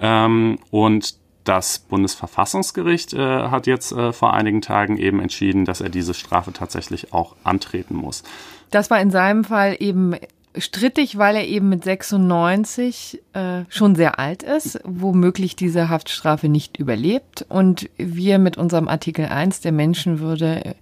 [0.00, 1.19] Ähm, und
[1.50, 6.52] das Bundesverfassungsgericht äh, hat jetzt äh, vor einigen Tagen eben entschieden, dass er diese Strafe
[6.52, 8.22] tatsächlich auch antreten muss.
[8.70, 10.14] Das war in seinem Fall eben
[10.56, 16.78] strittig, weil er eben mit 96 äh, schon sehr alt ist, womöglich diese Haftstrafe nicht
[16.78, 20.76] überlebt und wir mit unserem Artikel 1 der Menschenwürde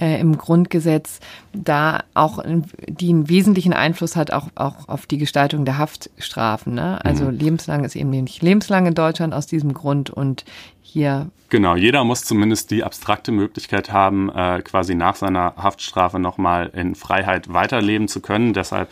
[0.00, 1.20] äh, im Grundgesetz
[1.52, 6.74] da auch in- die einen wesentlichen Einfluss hat auch, auch auf die Gestaltung der Haftstrafen.
[6.74, 7.04] Ne?
[7.04, 10.44] Also lebenslang ist eben nicht lebenslang in Deutschland aus diesem Grund und
[10.82, 16.70] hier Genau, jeder muss zumindest die abstrakte Möglichkeit haben, äh, quasi nach seiner Haftstrafe nochmal
[16.74, 18.52] in Freiheit weiterleben zu können.
[18.52, 18.88] Deshalb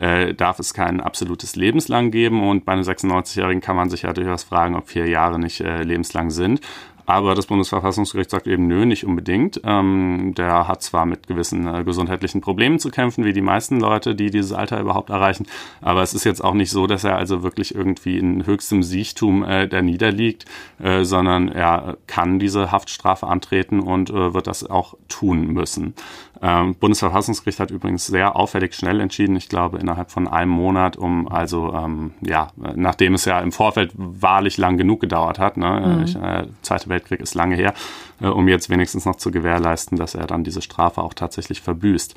[0.00, 2.48] äh, darf es kein absolutes Lebenslang geben.
[2.48, 5.82] Und bei einem 96-Jährigen kann man sich ja durchaus fragen, ob vier Jahre nicht äh,
[5.82, 6.60] lebenslang sind.
[7.08, 9.62] Aber das Bundesverfassungsgericht sagt eben, nö, nicht unbedingt.
[9.64, 14.14] Ähm, der hat zwar mit gewissen äh, gesundheitlichen Problemen zu kämpfen, wie die meisten Leute,
[14.14, 15.46] die dieses Alter überhaupt erreichen.
[15.80, 19.42] Aber es ist jetzt auch nicht so, dass er also wirklich irgendwie in höchstem Siechtum
[19.42, 20.44] äh, da niederliegt,
[20.80, 25.94] äh, sondern er kann diese Haftstrafe antreten und äh, wird das auch tun müssen.
[26.40, 31.26] Ähm, Bundesverfassungsgericht hat übrigens sehr auffällig schnell entschieden, ich glaube innerhalb von einem Monat, um
[31.26, 36.14] also ähm, ja, nachdem es ja im Vorfeld wahrlich lang genug gedauert hat, ne, ich,
[36.14, 37.74] äh, Zweite Weltkrieg ist lange her,
[38.20, 42.14] äh, um jetzt wenigstens noch zu gewährleisten, dass er dann diese Strafe auch tatsächlich verbüßt.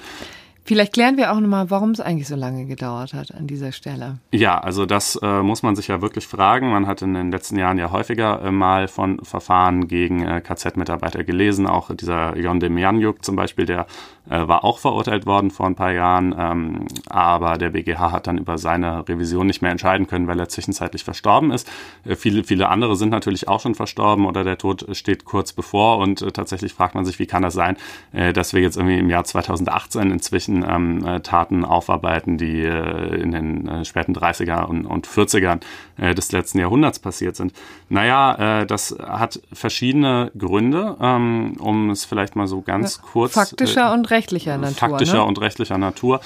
[0.64, 4.20] Vielleicht klären wir auch nochmal, warum es eigentlich so lange gedauert hat an dieser Stelle.
[4.32, 6.72] Ja, also das äh, muss man sich ja wirklich fragen.
[6.72, 11.24] Man hat in den letzten Jahren ja häufiger äh, mal von Verfahren gegen äh, KZ-Mitarbeiter
[11.24, 11.68] gelesen.
[11.68, 13.88] Auch dieser Jon Demjanjuk zum Beispiel, der
[14.30, 16.36] äh, war auch verurteilt worden vor ein paar Jahren.
[16.38, 20.50] Ähm, aber der BGH hat dann über seine Revision nicht mehr entscheiden können, weil er
[20.50, 21.70] zwischenzeitlich verstorben ist.
[22.06, 25.98] Äh, viele, viele andere sind natürlich auch schon verstorben oder der Tod steht kurz bevor.
[25.98, 27.78] Und äh, tatsächlich fragt man sich, wie kann das sein,
[28.12, 33.32] dass wir jetzt irgendwie im Jahr 2018 inzwischen ähm, äh, Taten aufarbeiten, die äh, in
[33.32, 35.62] den äh, späten 30er und, und 40ern
[36.02, 37.54] äh, des letzten Jahrhunderts passiert sind.
[37.88, 43.34] Naja, äh, das hat verschiedene Gründe, ähm, um es vielleicht mal so ganz kurz.
[43.34, 44.76] Faktischer äh, und rechtlicher Natur.
[44.76, 45.26] faktischer ne?
[45.26, 46.20] und rechtlicher Natur,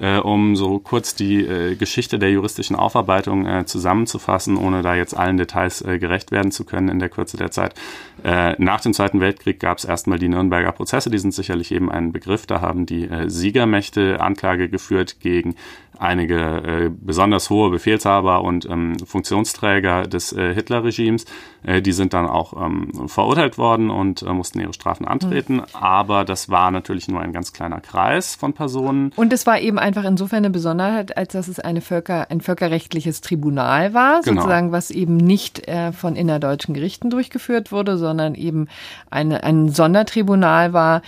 [0.00, 3.30] äh, um so kurz die äh, Geschichte der juristischen Aufarbeitung
[3.66, 7.74] zusammenzufassen, ohne da jetzt allen Details gerecht werden zu können in der Kürze der Zeit.
[8.22, 12.12] Nach dem Zweiten Weltkrieg gab es erstmal die Nürnberger Prozesse, die sind sicherlich eben ein
[12.12, 15.54] Begriff, da haben die Sieger Militärmächte Anklage geführt gegen
[15.98, 21.26] einige besonders hohe Befehlshaber und ähm, Funktionsträger des äh, Hitler-Regimes.
[21.62, 25.56] Äh, die sind dann auch ähm, verurteilt worden und äh, mussten ihre Strafen antreten.
[25.56, 25.64] Mhm.
[25.74, 29.12] Aber das war natürlich nur ein ganz kleiner Kreis von Personen.
[29.16, 33.20] Und es war eben einfach insofern eine Besonderheit, als dass es eine Völker, ein völkerrechtliches
[33.20, 34.40] Tribunal war, genau.
[34.40, 38.68] sozusagen, was eben nicht äh, von innerdeutschen Gerichten durchgeführt wurde, sondern eben
[39.10, 41.02] eine, ein Sondertribunal war,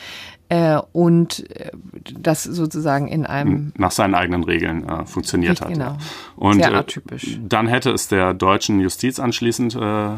[0.53, 1.71] äh, und äh,
[2.21, 5.69] das sozusagen in einem nach seinen eigenen Regeln äh, funktioniert hat.
[5.69, 5.97] Genau.
[6.37, 7.39] Und Sehr äh, atypisch.
[7.43, 10.09] dann hätte es der deutschen Justiz anschließend äh,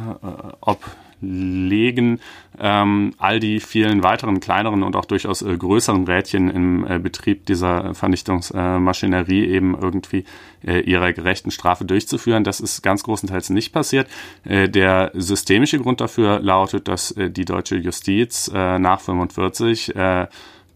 [0.60, 0.80] ob
[1.24, 2.20] legen,
[2.58, 7.46] ähm, all die vielen weiteren kleineren und auch durchaus äh, größeren Rädchen im äh, Betrieb
[7.46, 10.24] dieser Vernichtungsmaschinerie eben irgendwie
[10.64, 12.44] äh, ihrer gerechten Strafe durchzuführen.
[12.44, 14.08] Das ist ganz großenteils nicht passiert.
[14.44, 19.94] Äh, der systemische Grund dafür lautet, dass äh, die deutsche Justiz nach 45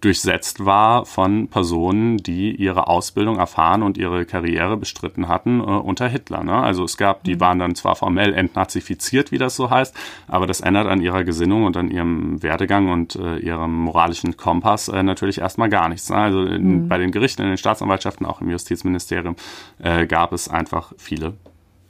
[0.00, 6.08] durchsetzt war von Personen, die ihre Ausbildung erfahren und ihre Karriere bestritten hatten äh, unter
[6.08, 6.44] Hitler.
[6.44, 6.54] Ne?
[6.54, 7.40] Also es gab, die mhm.
[7.40, 9.94] waren dann zwar formell entnazifiziert, wie das so heißt,
[10.28, 14.88] aber das ändert an ihrer Gesinnung und an ihrem Werdegang und äh, ihrem moralischen Kompass
[14.88, 16.10] äh, natürlich erstmal gar nichts.
[16.10, 16.16] Ne?
[16.16, 16.88] Also in, mhm.
[16.88, 19.36] bei den Gerichten, in den Staatsanwaltschaften, auch im Justizministerium
[19.82, 21.34] äh, gab es einfach viele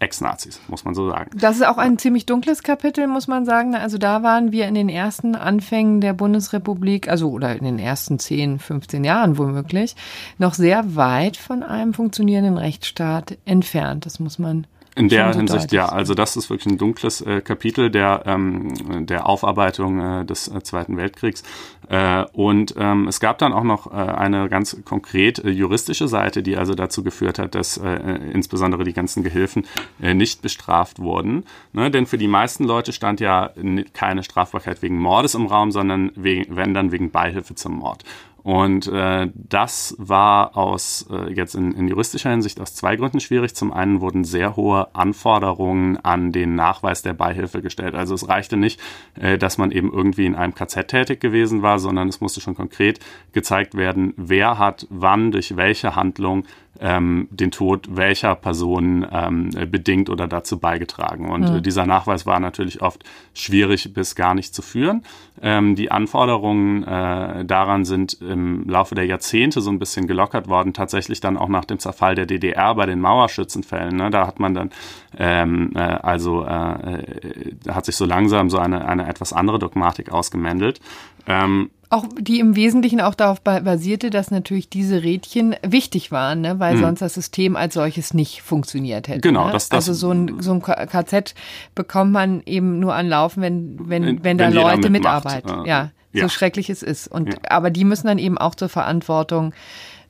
[0.00, 1.30] Ex-Nazis, muss man so sagen.
[1.34, 3.74] Das ist auch ein ziemlich dunkles Kapitel, muss man sagen.
[3.74, 8.18] Also da waren wir in den ersten Anfängen der Bundesrepublik, also oder in den ersten
[8.18, 9.96] 10, 15 Jahren womöglich,
[10.38, 14.06] noch sehr weit von einem funktionierenden Rechtsstaat entfernt.
[14.06, 14.66] Das muss man
[14.98, 19.26] in der Hinsicht ja, also das ist wirklich ein dunkles äh, Kapitel der, ähm, der
[19.26, 21.42] Aufarbeitung äh, des äh, Zweiten Weltkriegs.
[21.88, 26.42] Äh, und ähm, es gab dann auch noch äh, eine ganz konkret äh, juristische Seite,
[26.42, 29.66] die also dazu geführt hat, dass insbesondere die ganzen Gehilfen
[29.98, 31.44] nicht bestraft wurden.
[31.72, 31.90] Ne?
[31.90, 33.50] Denn für die meisten Leute stand ja
[33.92, 38.04] keine Strafbarkeit wegen Mordes im Raum, sondern wegen, wenn dann wegen Beihilfe zum Mord.
[38.48, 43.54] Und äh, das war aus äh, jetzt in, in juristischer Hinsicht aus zwei Gründen schwierig.
[43.54, 47.94] Zum einen wurden sehr hohe Anforderungen an den Nachweis der Beihilfe gestellt.
[47.94, 48.80] Also es reichte nicht,
[49.20, 52.54] äh, dass man eben irgendwie in einem KZ tätig gewesen war, sondern es musste schon
[52.54, 53.00] konkret
[53.32, 56.44] gezeigt werden, wer hat wann durch welche Handlung
[56.80, 61.30] ähm, den Tod welcher Person ähm, bedingt oder dazu beigetragen.
[61.30, 61.62] Und mhm.
[61.62, 65.02] dieser Nachweis war natürlich oft schwierig bis gar nicht zu führen.
[65.40, 70.72] Ähm, die Anforderungen äh, daran sind im Laufe der Jahrzehnte so ein bisschen gelockert worden,
[70.72, 73.96] tatsächlich dann auch nach dem Zerfall der DDR bei den Mauerschützenfällen.
[73.96, 74.10] Ne?
[74.10, 74.70] Da hat man dann
[75.16, 80.10] ähm, äh, also äh, äh, hat sich so langsam so eine, eine etwas andere Dogmatik
[80.10, 80.80] ausgemändelt.
[81.26, 86.58] Ähm, auch die im Wesentlichen auch darauf basierte, dass natürlich diese Rädchen wichtig waren, ne?
[86.58, 86.80] weil mhm.
[86.80, 89.20] sonst das System als solches nicht funktioniert hätte.
[89.20, 89.52] Genau, ne?
[89.52, 91.34] das, das also so ein, so ein KZ
[91.74, 95.64] bekommt man eben nur an Laufen, wenn wenn wenn, wenn da Leute mitarbeiten.
[95.64, 97.08] Äh, ja, ja, so schrecklich es ist.
[97.08, 97.38] Und ja.
[97.48, 99.54] aber die müssen dann eben auch zur Verantwortung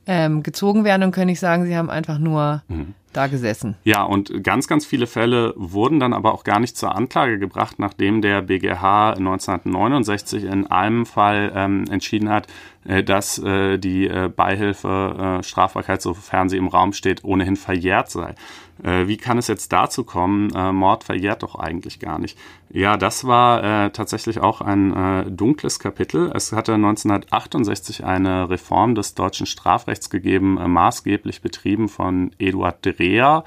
[0.09, 2.95] ähm, gezogen werden und können nicht sagen, sie haben einfach nur mhm.
[3.13, 3.77] da gesessen.
[3.85, 7.79] Ja, und ganz, ganz viele Fälle wurden dann aber auch gar nicht zur Anklage gebracht,
[7.79, 12.47] nachdem der BGH 1969 in einem Fall ähm, entschieden hat,
[12.85, 18.11] äh, dass äh, die äh, Beihilfe äh, Strafbarkeit, sofern sie im Raum steht, ohnehin verjährt
[18.11, 18.35] sei.
[18.83, 20.51] Äh, wie kann es jetzt dazu kommen?
[20.55, 22.39] Äh, Mord verjährt doch eigentlich gar nicht.
[22.71, 26.31] Ja, das war äh, tatsächlich auch ein äh, dunkles Kapitel.
[26.35, 33.45] Es hatte 1968 eine Reform des deutschen Strafrechts gegeben, äh, maßgeblich betrieben von Eduard Dreher.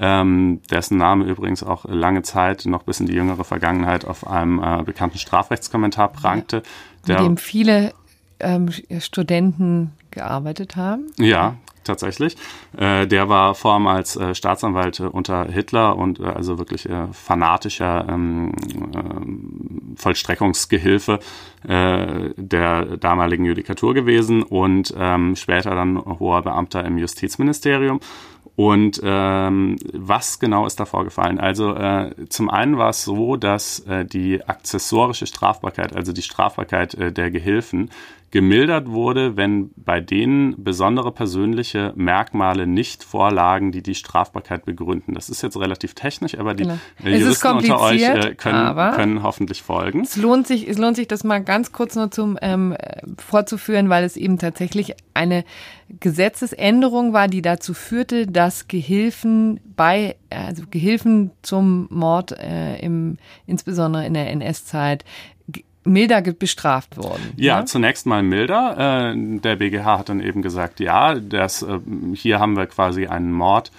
[0.00, 4.60] Ähm, dessen Name übrigens auch lange Zeit, noch bis in die jüngere Vergangenheit, auf einem
[4.62, 6.62] äh, bekannten Strafrechtskommentar prangte.
[7.06, 7.94] Der, Mit dem viele
[8.44, 8.68] ähm,
[9.00, 11.06] Studenten gearbeitet haben.
[11.18, 12.36] Ja, tatsächlich.
[12.76, 16.88] Äh, der war vor allem als äh, Staatsanwalt äh, unter Hitler und äh, also wirklich
[16.88, 18.52] äh, fanatischer ähm,
[18.94, 21.20] äh, Vollstreckungsgehilfe
[21.66, 28.00] äh, der damaligen Judikatur gewesen und ähm, später dann hoher Beamter im Justizministerium.
[28.56, 31.40] Und ähm, was genau ist da vorgefallen?
[31.40, 31.74] Also
[32.28, 37.90] zum einen war es so, dass die akzessorische Strafbarkeit, also die Strafbarkeit der Gehilfen,
[38.34, 45.14] gemildert wurde, wenn bei denen besondere persönliche Merkmale nicht vorlagen, die die Strafbarkeit begründen.
[45.14, 46.78] Das ist jetzt relativ technisch, aber die genau.
[47.04, 50.00] Juristen unter euch äh, können, können hoffentlich folgen.
[50.00, 52.76] Es lohnt sich, es lohnt sich, das mal ganz kurz nur zum ähm,
[53.18, 55.44] vorzuführen, weil es eben tatsächlich eine
[56.00, 64.04] Gesetzesänderung war, die dazu führte, dass Gehilfen bei, also Gehilfen zum Mord äh, im, insbesondere
[64.06, 65.04] in der NS-Zeit
[65.84, 67.32] milder bestraft worden.
[67.36, 67.64] Ja, ne?
[67.66, 69.12] zunächst mal milder.
[69.12, 71.78] Äh, der BGH hat dann eben gesagt, ja, das, äh,
[72.14, 73.70] hier haben wir quasi einen Mord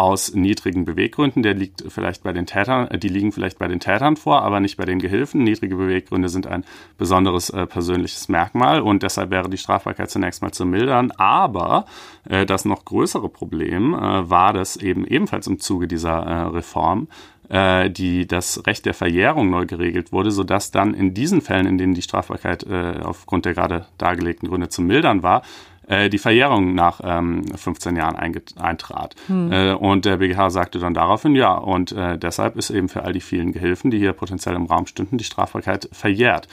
[0.00, 1.42] aus niedrigen Beweggründen.
[1.42, 4.58] Der liegt vielleicht bei den Tätern, äh, die liegen vielleicht bei den Tätern vor, aber
[4.58, 5.44] nicht bei den Gehilfen.
[5.44, 6.64] Niedrige Beweggründe sind ein
[6.96, 11.10] besonderes äh, persönliches Merkmal und deshalb wäre die Strafbarkeit zunächst mal zu mildern.
[11.18, 11.84] Aber
[12.26, 17.08] äh, das noch größere Problem äh, war, dass eben ebenfalls im Zuge dieser äh, Reform
[17.50, 21.78] äh, die das Recht der Verjährung neu geregelt wurde, sodass dann in diesen Fällen, in
[21.78, 25.42] denen die Strafbarkeit äh, aufgrund der gerade dargelegten Gründe zu mildern war,
[25.90, 29.16] äh, die Verjährung nach ähm, 15 Jahren eintrat.
[29.26, 29.52] Hm.
[29.52, 33.12] Äh, und der BGH sagte dann daraufhin, ja, und äh, deshalb ist eben für all
[33.12, 36.46] die vielen Gehilfen, die hier potenziell im Raum stünden, die Strafbarkeit verjährt.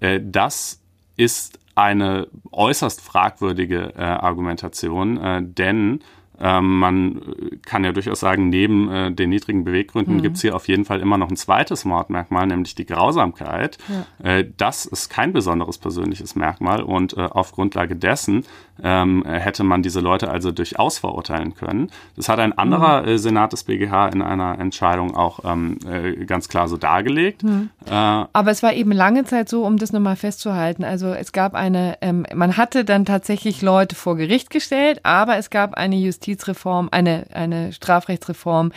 [0.00, 0.80] Äh, das
[1.16, 6.00] ist eine äußerst fragwürdige äh, Argumentation, äh, denn
[6.40, 7.20] ähm, man
[7.64, 10.22] kann ja durchaus sagen, neben äh, den niedrigen Beweggründen mhm.
[10.22, 13.78] gibt es hier auf jeden Fall immer noch ein zweites Mordmerkmal, nämlich die Grausamkeit.
[14.20, 14.38] Ja.
[14.38, 18.44] Äh, das ist kein besonderes persönliches Merkmal und äh, auf Grundlage dessen
[18.82, 21.90] ähm, hätte man diese Leute also durchaus verurteilen können.
[22.16, 23.08] Das hat ein anderer mhm.
[23.08, 27.44] äh, Senat des BGH in einer Entscheidung auch ähm, äh, ganz klar so dargelegt.
[27.44, 27.70] Mhm.
[27.86, 30.82] Äh, Aber es war eben lange Zeit so, um das nochmal festzuhalten.
[30.82, 35.50] Also es gab eine, ähm, man hatte dann tatsächlich Leute vor Gericht gestellt, aber es
[35.50, 38.72] gab eine Justiz Justizreform, eine, eine Strafrechtsreform,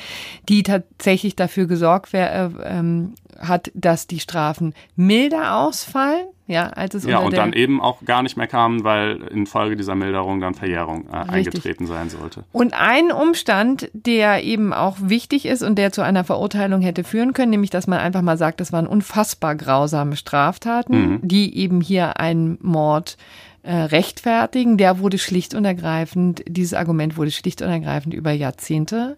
[0.49, 6.25] die tatsächlich dafür gesorgt wär, äh, ähm, hat, dass die Strafen milder ausfallen.
[6.47, 9.95] Ja, als es ja und dann eben auch gar nicht mehr kamen, weil infolge dieser
[9.95, 12.43] Milderung dann Verjährung äh, eingetreten sein sollte.
[12.51, 17.33] Und ein Umstand, der eben auch wichtig ist und der zu einer Verurteilung hätte führen
[17.33, 21.19] können, nämlich dass man einfach mal sagt, das waren unfassbar grausame Straftaten, mhm.
[21.23, 24.77] die eben hier einen Mord äh, rechtfertigen.
[24.77, 29.17] Der wurde schlicht und ergreifend, dieses Argument wurde schlicht und ergreifend über Jahrzehnte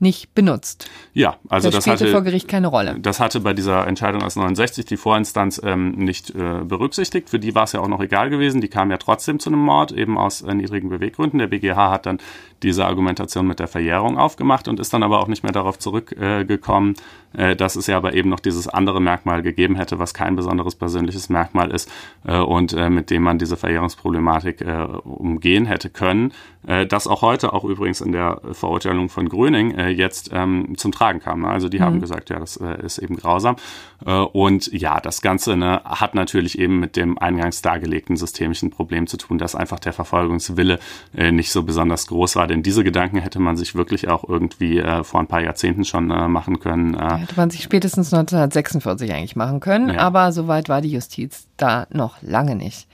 [0.00, 0.90] nicht benutzt.
[1.12, 2.98] Ja, also das, das hatte vor Gericht keine Rolle.
[3.00, 7.30] Das hatte bei dieser Entscheidung aus 69 die Vorinstanz ähm, nicht äh, berücksichtigt.
[7.30, 8.60] Für die war es ja auch noch egal gewesen.
[8.60, 11.38] Die kam ja trotzdem zu einem Mord, eben aus äh, niedrigen Beweggründen.
[11.38, 12.18] Der BGH hat dann
[12.64, 16.94] diese Argumentation mit der Verjährung aufgemacht und ist dann aber auch nicht mehr darauf zurückgekommen,
[17.34, 20.74] äh, dass es ja aber eben noch dieses andere Merkmal gegeben hätte, was kein besonderes
[20.74, 21.90] persönliches Merkmal ist
[22.24, 26.32] äh, und äh, mit dem man diese Verjährungsproblematik äh, umgehen hätte können.
[26.66, 30.92] Äh, das auch heute, auch übrigens in der Verurteilung von Gröning, äh, jetzt ähm, zum
[30.92, 31.42] Tragen kam.
[31.42, 31.48] Ne?
[31.48, 31.84] Also die mhm.
[31.84, 33.56] haben gesagt, ja, das äh, ist eben grausam.
[34.06, 39.06] Äh, und ja, das Ganze ne, hat natürlich eben mit dem eingangs dargelegten systemischen Problem
[39.06, 40.78] zu tun, dass einfach der Verfolgungswille
[41.16, 42.46] äh, nicht so besonders groß war.
[42.54, 46.12] Denn diese Gedanken hätte man sich wirklich auch irgendwie äh, vor ein paar Jahrzehnten schon
[46.12, 46.94] äh, machen können.
[46.94, 47.16] Äh.
[47.16, 49.98] Hätte man sich spätestens 1946 eigentlich machen können, ja.
[49.98, 52.86] aber soweit war die Justiz da noch lange nicht.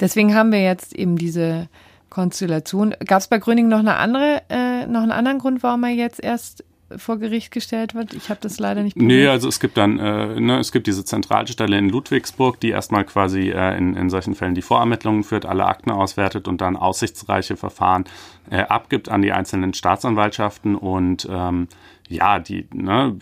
[0.00, 1.66] Deswegen haben wir jetzt eben diese
[2.08, 2.94] Konstellation.
[3.04, 6.22] Gab es bei Gröning noch eine andere, äh, noch einen anderen Grund, warum er jetzt
[6.22, 6.62] erst
[6.96, 8.14] vor Gericht gestellt wird?
[8.14, 8.96] Ich habe das leider nicht.
[8.96, 9.08] Probiert.
[9.08, 13.04] Nee, also es gibt dann, äh, ne, es gibt diese Zentralstelle in Ludwigsburg, die erstmal
[13.04, 17.56] quasi äh, in, in solchen Fällen die Vorermittlungen führt, alle Akten auswertet und dann aussichtsreiche
[17.56, 18.04] Verfahren
[18.50, 21.68] äh, abgibt an die einzelnen Staatsanwaltschaften und ähm,
[22.08, 23.16] ja, die, ne,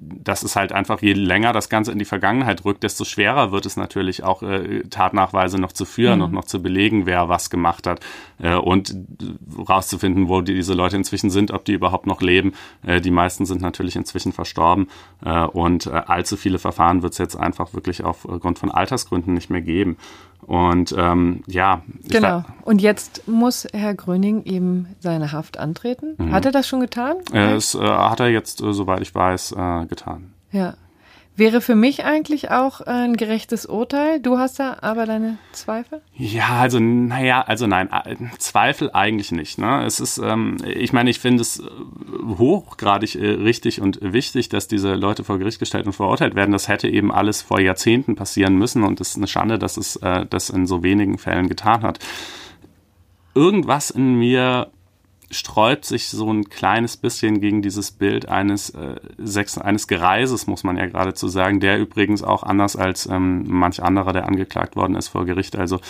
[0.00, 3.66] das ist halt einfach, je länger das Ganze in die Vergangenheit rückt, desto schwerer wird
[3.66, 6.24] es natürlich auch äh, Tatnachweise noch zu führen mhm.
[6.26, 8.00] und noch zu belegen, wer was gemacht hat
[8.38, 8.96] äh, und
[9.68, 12.52] rauszufinden, wo die, diese Leute inzwischen sind, ob die überhaupt noch leben.
[12.84, 14.88] Äh, die meisten sind natürlich inzwischen verstorben
[15.24, 19.50] äh, und äh, allzu viele Verfahren wird es jetzt einfach wirklich aufgrund von Altersgründen nicht
[19.50, 19.96] mehr geben.
[20.46, 21.82] Und ähm, ja.
[22.08, 22.44] Genau.
[22.62, 26.14] Und jetzt muss Herr Gröning eben seine Haft antreten.
[26.18, 26.32] Mhm.
[26.32, 27.16] Hat er das schon getan?
[27.32, 30.32] Es äh, hat er jetzt, äh, soweit ich weiß, äh, getan.
[30.52, 30.74] Ja.
[31.38, 34.20] Wäre für mich eigentlich auch ein gerechtes Urteil.
[34.20, 36.00] Du hast da aber deine Zweifel?
[36.14, 39.58] Ja, also naja, also nein, äh, Zweifel eigentlich nicht.
[39.58, 39.84] Ne?
[39.84, 41.64] Es ist, ähm, ich meine, ich finde es äh,
[42.38, 46.52] hochgradig äh, richtig und wichtig, dass diese Leute vor Gericht gestellt und verurteilt werden.
[46.52, 49.96] Das hätte eben alles vor Jahrzehnten passieren müssen und es ist eine Schande, dass es
[49.96, 51.98] äh, das in so wenigen Fällen getan hat.
[53.34, 54.68] Irgendwas in mir
[55.30, 60.62] sträubt sich so ein kleines bisschen gegen dieses Bild eines äh, Sechs, eines Gereises, muss
[60.62, 64.94] man ja geradezu sagen, der übrigens auch anders als ähm, manch anderer, der angeklagt worden
[64.94, 65.80] ist vor Gericht, also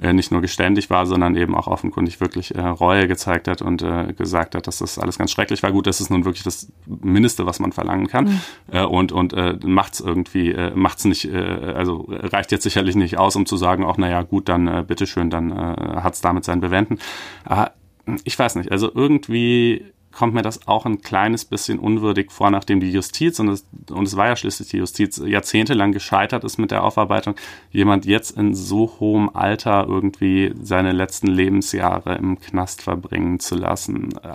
[0.00, 3.82] äh, nicht nur geständig war, sondern eben auch offenkundig wirklich äh, Reue gezeigt hat und
[3.82, 5.72] äh, gesagt hat, dass das alles ganz schrecklich war.
[5.72, 8.40] Gut, das ist nun wirklich das Mindeste, was man verlangen kann mhm.
[8.72, 11.36] äh, und und äh, macht's irgendwie, äh, macht's nicht, äh,
[11.74, 15.28] also reicht jetzt sicherlich nicht aus, um zu sagen, auch naja, gut, dann äh, bitteschön,
[15.28, 16.98] dann äh, hat's damit sein Bewenden.
[17.44, 17.72] Aber
[18.24, 22.80] ich weiß nicht, also irgendwie kommt mir das auch ein kleines bisschen unwürdig vor, nachdem
[22.80, 26.70] die Justiz, und es, und es war ja schließlich die Justiz, jahrzehntelang gescheitert ist mit
[26.70, 27.34] der Aufarbeitung,
[27.70, 34.12] jemand jetzt in so hohem Alter irgendwie seine letzten Lebensjahre im Knast verbringen zu lassen.
[34.22, 34.30] Äh,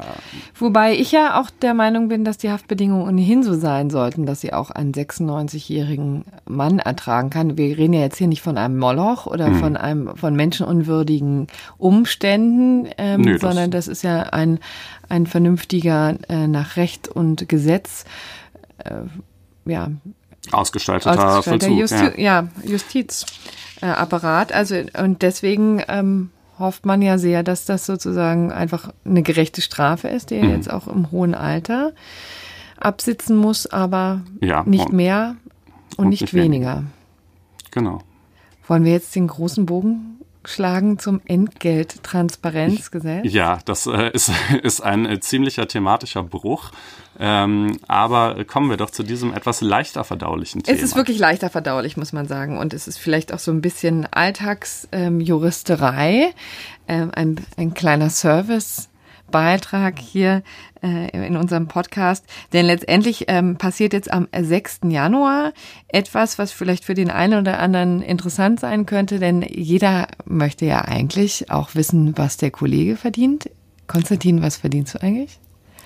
[0.53, 4.41] Wobei ich ja auch der Meinung bin, dass die Haftbedingungen ohnehin so sein sollten, dass
[4.41, 7.57] sie auch einen 96-jährigen Mann ertragen kann.
[7.57, 9.55] Wir reden ja jetzt hier nicht von einem Moloch oder mhm.
[9.55, 11.47] von einem von menschenunwürdigen
[11.79, 14.59] Umständen, ähm, Nö, sondern das ist ja ein
[15.11, 18.05] ein vernünftiger äh, nach Recht und Gesetz
[18.79, 19.01] äh,
[19.65, 19.91] ja,
[20.51, 21.79] ausgestalteter, ausgestalteter Vollzug.
[22.01, 22.47] Justi ja.
[22.65, 24.51] Justizapparat.
[24.53, 30.07] also und deswegen ähm, hofft man ja sehr, dass das sozusagen einfach eine gerechte Strafe
[30.07, 30.51] ist, die er Mhm.
[30.55, 31.91] jetzt auch im hohen Alter
[32.77, 35.35] absitzen muss, aber Ja, nicht und- mehr
[35.97, 36.83] und, und nicht, nicht weniger.
[37.71, 37.99] Genau.
[38.67, 43.31] Wollen wir jetzt den großen Bogen schlagen zum Entgelttransparenzgesetz?
[43.31, 44.31] Ja, das äh, ist,
[44.63, 46.71] ist ein äh, ziemlicher thematischer Bruch.
[47.19, 50.77] Ähm, aber kommen wir doch zu diesem etwas leichter verdaulichen Thema.
[50.77, 52.57] Es ist wirklich leichter verdaulich, muss man sagen.
[52.57, 56.33] Und es ist vielleicht auch so ein bisschen Alltagsjuristerei,
[56.87, 58.09] ähm, ein, ein kleiner
[59.31, 60.43] Servicebeitrag hier
[60.83, 62.25] äh, in unserem Podcast.
[62.53, 64.81] Denn letztendlich ähm, passiert jetzt am 6.
[64.89, 65.53] Januar
[65.87, 69.19] etwas, was vielleicht für den einen oder anderen interessant sein könnte.
[69.19, 73.49] Denn jeder möchte ja eigentlich auch wissen, was der Kollege verdient.
[73.87, 75.39] Konstantin, was verdienst du eigentlich?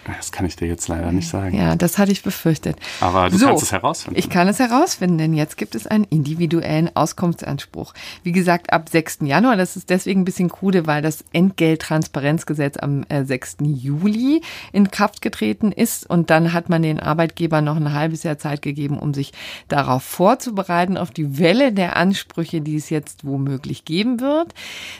[0.05, 1.57] Das kann ich dir jetzt leider nicht sagen.
[1.57, 2.77] Ja, das hatte ich befürchtet.
[3.01, 4.19] Aber du kannst es herausfinden.
[4.19, 7.93] Ich kann es herausfinden, denn jetzt gibt es einen individuellen Auskunftsanspruch.
[8.21, 9.19] Wie gesagt, ab 6.
[9.21, 13.57] Januar, das ist deswegen ein bisschen krude, weil das Entgelttransparenzgesetz am äh, 6.
[13.61, 14.41] Juli
[14.71, 18.61] in Kraft getreten ist und dann hat man den Arbeitgebern noch ein halbes Jahr Zeit
[18.61, 19.33] gegeben, um sich
[19.69, 24.53] darauf vorzubereiten, auf die Welle der Ansprüche, die es jetzt womöglich geben wird.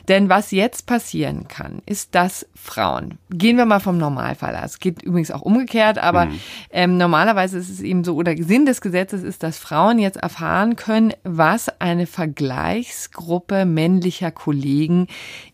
[0.08, 4.80] Denn was jetzt passieren kann, ist, dass Frauen, gehen wir mal vom Normalfall aus, es
[4.80, 6.28] geht übrigens auch umgekehrt, aber
[6.72, 10.76] ähm, normalerweise ist es eben so, oder Sinn des Gesetzes ist, dass Frauen jetzt erfahren
[10.76, 15.08] können, was eine Vergleichsgruppe männlicher Kollegen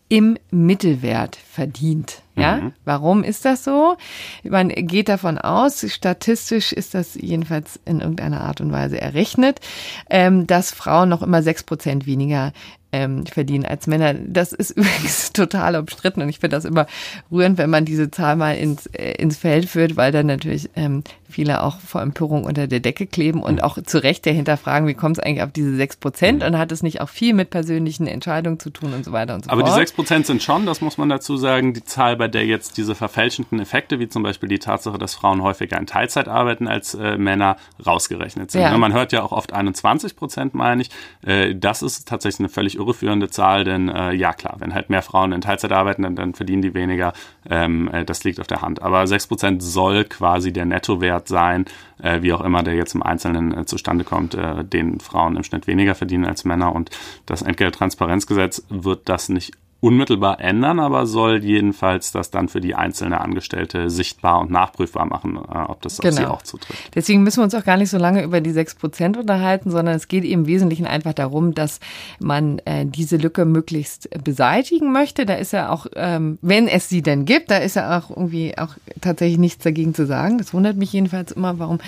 [0.08, 2.22] im Mittelwert verdient.
[2.34, 3.96] Ja, warum ist das so?
[4.42, 9.60] Man geht davon aus, statistisch ist das jedenfalls in irgendeiner Art und Weise errechnet,
[10.08, 12.52] ähm, dass Frauen noch immer sechs Prozent weniger
[12.92, 14.14] ähm, verdienen als Männer.
[14.14, 16.86] Das ist übrigens total umstritten und ich finde das immer
[17.30, 21.02] rührend, wenn man diese Zahl mal ins, äh, ins Feld führt, weil dann natürlich ähm,
[21.32, 24.94] viele auch vor Empörung unter der Decke kleben und auch zu Recht dahinter fragen, wie
[24.94, 28.06] kommt es eigentlich auf diese sechs Prozent und hat es nicht auch viel mit persönlichen
[28.06, 30.08] Entscheidungen zu tun und so weiter und so Aber die fort.
[30.08, 33.58] 6% sind schon, das muss man dazu sagen, die Zahl, bei der jetzt diese verfälschenden
[33.60, 37.56] Effekte, wie zum Beispiel die Tatsache, dass Frauen häufiger in Teilzeit arbeiten als äh, Männer,
[37.84, 38.60] rausgerechnet sind.
[38.60, 38.70] Ja.
[38.70, 40.90] Ne, Man hört ja auch oft 21 Prozent, meine ich.
[41.22, 45.02] Äh, das ist tatsächlich eine völlig irreführende Zahl, denn äh, ja klar, wenn halt mehr
[45.02, 47.12] Frauen in Teilzeit arbeiten, dann, dann verdienen die weniger.
[47.48, 48.82] Ähm, äh, das liegt auf der Hand.
[48.82, 51.64] Aber 6 Prozent soll quasi der Nettowert sein,
[52.02, 55.44] äh, wie auch immer der jetzt im Einzelnen äh, zustande kommt, äh, den Frauen im
[55.44, 56.74] Schnitt weniger verdienen als Männer.
[56.74, 56.90] Und
[57.26, 59.52] das Entgelttransparenzgesetz wird das nicht
[59.82, 65.36] unmittelbar ändern, aber soll jedenfalls das dann für die einzelne Angestellte sichtbar und nachprüfbar machen,
[65.36, 66.34] äh, ob das auf sie Genau.
[66.34, 66.94] auch zutrifft.
[66.94, 70.06] Deswegen müssen wir uns auch gar nicht so lange über die 6% unterhalten, sondern es
[70.06, 71.80] geht im Wesentlichen einfach darum, dass
[72.20, 75.26] man äh, diese Lücke möglichst beseitigen möchte.
[75.26, 78.56] Da ist ja auch, ähm, wenn es sie denn gibt, da ist ja auch irgendwie
[78.58, 80.38] auch tatsächlich nichts dagegen zu sagen.
[80.38, 81.78] Das wundert mich jedenfalls immer, warum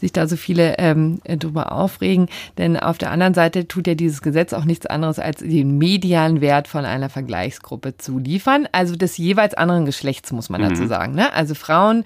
[0.00, 2.28] sich da so viele ähm, drüber aufregen.
[2.56, 6.40] Denn auf der anderen Seite tut ja dieses Gesetz auch nichts anderes, als den medialen
[6.40, 7.10] Wert von einer
[7.42, 8.68] Vergleichsgruppe zu liefern.
[8.72, 11.14] Also des jeweils anderen Geschlechts, muss man dazu sagen.
[11.14, 11.32] Ne?
[11.32, 12.04] Also Frauen,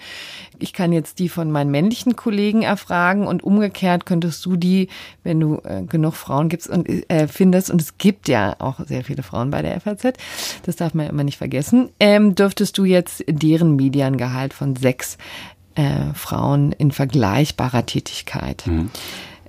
[0.59, 4.89] ich kann jetzt die von meinen männlichen Kollegen erfragen und umgekehrt könntest du die,
[5.22, 9.05] wenn du äh, genug Frauen gibst und äh, findest, und es gibt ja auch sehr
[9.05, 10.14] viele Frauen bei der FAZ,
[10.64, 15.18] das darf man immer nicht vergessen, ähm, dürftest du jetzt deren Mediangehalt von sechs
[15.74, 18.64] äh, Frauen in vergleichbarer Tätigkeit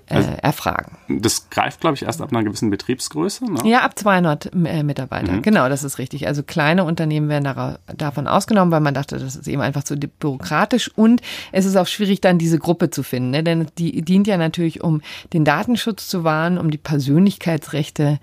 [0.10, 0.98] äh, erfragen.
[1.10, 3.46] Das greift, glaube ich, erst ab einer gewissen Betriebsgröße.
[3.52, 3.60] Ne?
[3.70, 5.40] Ja, ab 200 äh, Mitarbeiter.
[5.40, 6.28] Genau, das ist richtig.
[6.28, 9.98] Also kleine Unternehmen werden dara- davon ausgenommen, weil man dachte, das ist eben einfach zu
[9.98, 13.32] bürokratisch und es ist auch schwierig, dann diese Gruppe zu finden.
[13.32, 13.44] Ne?
[13.44, 15.02] Denn die dient ja natürlich, um
[15.34, 18.20] den Datenschutz zu wahren, um die Persönlichkeitsrechte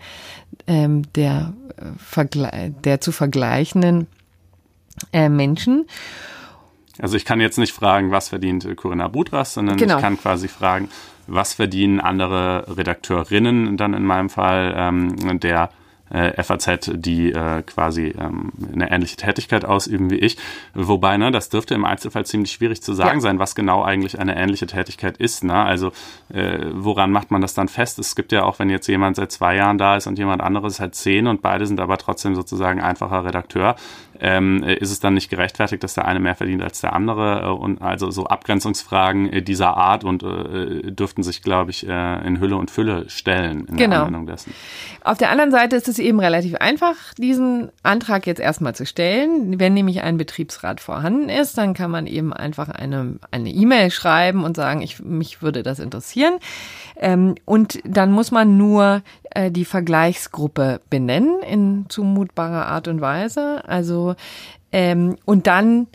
[0.66, 1.52] ähm, der,
[2.16, 4.06] äh, der zu vergleichenden
[5.12, 5.86] äh, Menschen.
[6.98, 9.96] Also ich kann jetzt nicht fragen, was verdient Corinna Budras, sondern Genau.
[9.96, 10.88] ich kann quasi fragen,
[11.26, 15.70] was verdienen andere Redakteurinnen dann in meinem Fall ähm, der
[16.10, 20.36] äh, FAZ, die äh, quasi ähm, eine ähnliche Tätigkeit ausüben wie ich.
[20.74, 23.20] Wobei, ne, das dürfte im Einzelfall ziemlich schwierig zu sagen Ja.
[23.20, 25.44] sein, was genau eigentlich eine ähnliche Tätigkeit ist.
[25.44, 25.54] Ne?
[25.54, 25.92] Also
[26.32, 27.98] äh, woran macht man das dann fest?
[27.98, 30.76] Es gibt ja auch, wenn jetzt jemand seit zwei Jahren da ist und jemand anderes
[30.76, 33.74] seit zehn und beide sind aber trotzdem sozusagen einfacher Redakteur,
[34.20, 37.42] ähm, äh, ist es dann nicht gerechtfertigt, dass der eine mehr verdient als der andere?
[37.42, 42.26] Äh, und also so Abgrenzungsfragen äh, dieser Art und äh, dürften sich, glaube ich, äh,
[42.26, 43.90] in Hülle und Fülle stellen in Genau.
[43.90, 44.54] der Anwendung dessen.
[45.02, 49.58] Auf der anderen Seite ist es eben relativ einfach, diesen Antrag jetzt erstmal zu stellen.
[49.58, 54.44] Wenn nämlich ein Betriebsrat vorhanden ist, dann kann man eben einfach eine eine E-Mail schreiben
[54.44, 56.34] und sagen, ich, mich würde das interessieren.
[56.96, 63.62] Ähm, und dann muss man nur äh, die Vergleichsgruppe benennen in zumutbarer Art und Weise.
[63.66, 64.03] Also
[64.72, 65.86] ähm, und dann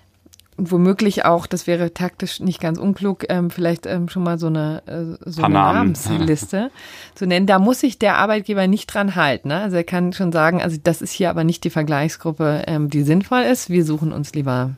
[0.60, 4.84] womöglich auch, das wäre taktisch nicht ganz unklug, ähm, vielleicht ähm, schon mal so eine,
[4.86, 6.72] äh, so eine Namensliste
[7.16, 7.48] zu nennen.
[7.48, 9.50] Da muss sich der Arbeitgeber nicht dran halten.
[9.50, 9.62] Ne?
[9.62, 13.04] Also er kann schon sagen, also das ist hier aber nicht die Vergleichsgruppe, ähm, die
[13.04, 13.70] sinnvoll ist.
[13.70, 14.72] Wir suchen uns lieber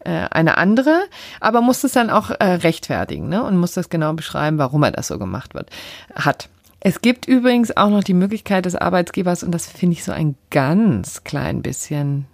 [0.00, 1.00] äh, eine andere,
[1.40, 3.42] aber muss es dann auch äh, rechtfertigen ne?
[3.42, 5.70] und muss das genau beschreiben, warum er das so gemacht wird,
[6.14, 6.48] hat.
[6.80, 10.36] Es gibt übrigens auch noch die Möglichkeit des Arbeitgebers, und das finde ich so ein
[10.50, 12.26] ganz klein bisschen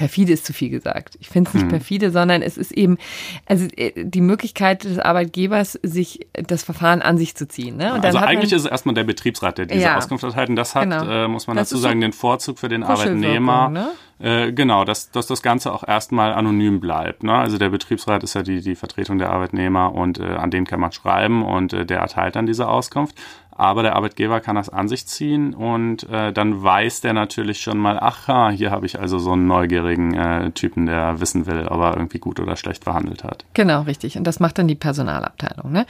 [0.00, 1.18] perfide ist zu viel gesagt.
[1.20, 1.68] Ich finde es nicht hm.
[1.68, 2.96] perfide, sondern es ist eben
[3.44, 7.76] also äh, die Möglichkeit des Arbeitgebers, sich das Verfahren an sich zu ziehen.
[7.76, 7.92] Ne?
[8.02, 10.48] also eigentlich ist es erstmal der Betriebsrat, der diese ja, Auskunft erteilt.
[10.48, 11.04] Und das hat, genau.
[11.06, 13.68] äh, muss man das dazu sagen, so den Vorzug für den Arbeitnehmer.
[13.68, 13.90] Ne?
[14.20, 17.22] Äh, genau, dass, dass das Ganze auch erstmal anonym bleibt.
[17.22, 17.34] Ne?
[17.34, 20.80] Also der Betriebsrat ist ja die, die Vertretung der Arbeitnehmer und äh, an den kann
[20.80, 23.16] man schreiben und äh, der erteilt dann diese Auskunft
[23.56, 27.78] aber der Arbeitgeber kann das an sich ziehen und äh, dann weiß der natürlich schon
[27.78, 31.80] mal, ach, hier habe ich also so einen neugierigen äh, Typen, der wissen will, ob
[31.80, 33.44] er irgendwie gut oder schlecht verhandelt hat.
[33.54, 34.16] Genau, richtig.
[34.16, 35.72] Und das macht dann die Personalabteilung.
[35.72, 35.84] Ne?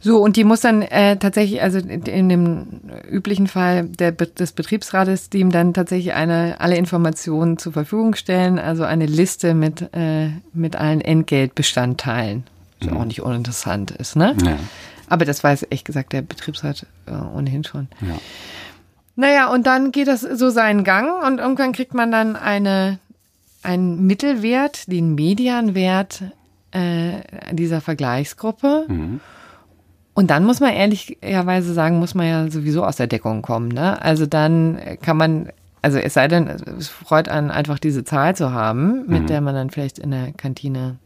[0.00, 2.80] So, und die muss dann äh, tatsächlich, also in dem
[3.10, 8.58] üblichen Fall der, des Betriebsrates, die ihm dann tatsächlich eine, alle Informationen zur Verfügung stellen,
[8.58, 12.44] also eine Liste mit, äh, mit allen Entgeltbestandteilen.
[12.80, 12.96] Was mhm.
[12.96, 14.34] auch nicht uninteressant ist, ne?
[14.44, 14.56] Ja.
[15.08, 17.88] Aber das weiß ehrlich gesagt der Betriebsrat äh, ohnehin schon.
[18.00, 18.18] Ja.
[19.16, 22.98] Naja, und dann geht das so seinen Gang und irgendwann kriegt man dann eine,
[23.62, 26.24] einen Mittelwert, den Medianwert
[26.72, 27.20] äh,
[27.52, 28.86] dieser Vergleichsgruppe.
[28.88, 29.20] Mhm.
[30.14, 33.68] Und dann muss man ehrlicherweise sagen, muss man ja sowieso aus der Deckung kommen.
[33.68, 34.00] Ne?
[34.00, 35.48] Also dann kann man,
[35.82, 39.26] also es sei denn, es freut einen einfach diese Zahl zu haben, mit mhm.
[39.26, 40.96] der man dann vielleicht in der Kantine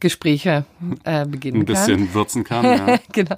[0.00, 0.64] Gespräche
[1.04, 1.76] äh, beginnen kann.
[1.76, 2.14] Ein bisschen kann.
[2.14, 2.98] würzen kann, ja.
[3.12, 3.36] genau.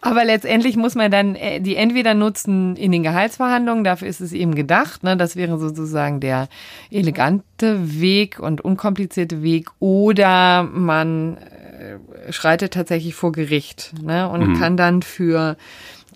[0.00, 4.32] Aber letztendlich muss man dann äh, die entweder nutzen in den Gehaltsverhandlungen, dafür ist es
[4.32, 5.16] eben gedacht, ne?
[5.16, 6.48] das wäre sozusagen der
[6.90, 14.28] elegante Weg und unkomplizierte Weg, oder man äh, schreitet tatsächlich vor Gericht ne?
[14.28, 14.58] und mhm.
[14.58, 15.56] kann dann für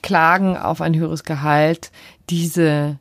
[0.02, 1.90] Klagen auf ein höheres Gehalt
[2.28, 2.98] diese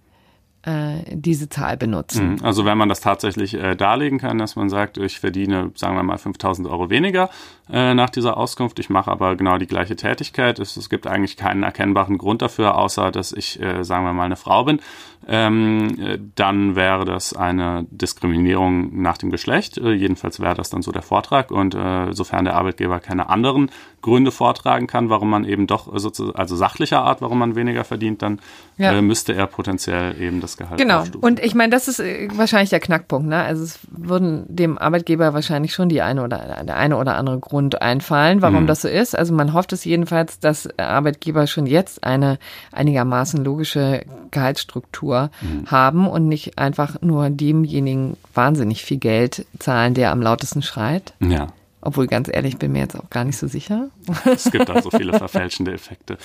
[0.64, 2.34] diese Zahl benutzen.
[2.34, 2.46] Mhm.
[2.46, 6.04] Also wenn man das tatsächlich äh, darlegen kann, dass man sagt, ich verdiene, sagen wir
[6.04, 7.30] mal, 5000 Euro weniger
[7.72, 11.36] äh, nach dieser Auskunft, ich mache aber genau die gleiche Tätigkeit, es, es gibt eigentlich
[11.36, 14.80] keinen erkennbaren Grund dafür, außer dass ich, äh, sagen wir mal, eine Frau bin,
[15.28, 19.78] ähm, äh, dann wäre das eine Diskriminierung nach dem Geschlecht.
[19.78, 21.52] Äh, jedenfalls wäre das dann so der Vortrag.
[21.52, 23.70] Und äh, sofern der Arbeitgeber keine anderen
[24.02, 28.24] Gründe vortragen kann, warum man eben doch, also, also sachlicher Art, warum man weniger verdient,
[28.24, 28.40] dann
[28.78, 28.94] ja.
[28.94, 31.04] äh, müsste er potenziell eben das Gehalt Genau.
[31.22, 33.30] Und ich meine, das ist äh, wahrscheinlich der Knackpunkt.
[33.30, 33.38] Ne?
[33.38, 37.80] Also es würden dem Arbeitgeber wahrscheinlich schon die eine oder der eine oder andere Grund
[37.82, 38.68] einfallen, warum mhm.
[38.68, 39.16] das so ist.
[39.16, 42.40] Also man hofft es jedenfalls, dass Arbeitgeber schon jetzt eine
[42.72, 45.66] einigermaßen logische Gehaltsstruktur Struktur mhm.
[45.70, 51.14] haben und nicht einfach nur demjenigen wahnsinnig viel Geld zahlen, der am lautesten schreit.
[51.20, 51.48] Ja.
[51.82, 53.90] Obwohl, ganz ehrlich, bin mir jetzt auch gar nicht so sicher.
[54.26, 56.18] Es gibt auch so viele verfälschende Effekte.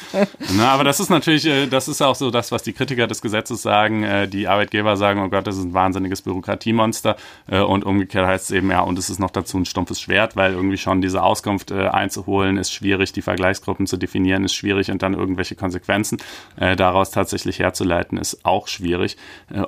[0.56, 3.22] Na, aber das ist natürlich, äh, das ist auch so das, was die Kritiker des
[3.22, 4.02] Gesetzes sagen.
[4.02, 7.16] Äh, die Arbeitgeber sagen, oh Gott, das ist ein wahnsinniges Bürokratiemonster.
[7.46, 10.36] Äh, und umgekehrt heißt es eben, ja, und es ist noch dazu ein stumpfes Schwert,
[10.36, 15.02] weil irgendwie schon diese Auskunft einzuholen ist schwierig, die Vergleichsgruppen zu definieren ist schwierig und
[15.02, 16.18] dann irgendwelche Konsequenzen
[16.56, 19.16] daraus tatsächlich herzuleiten ist auch schwierig.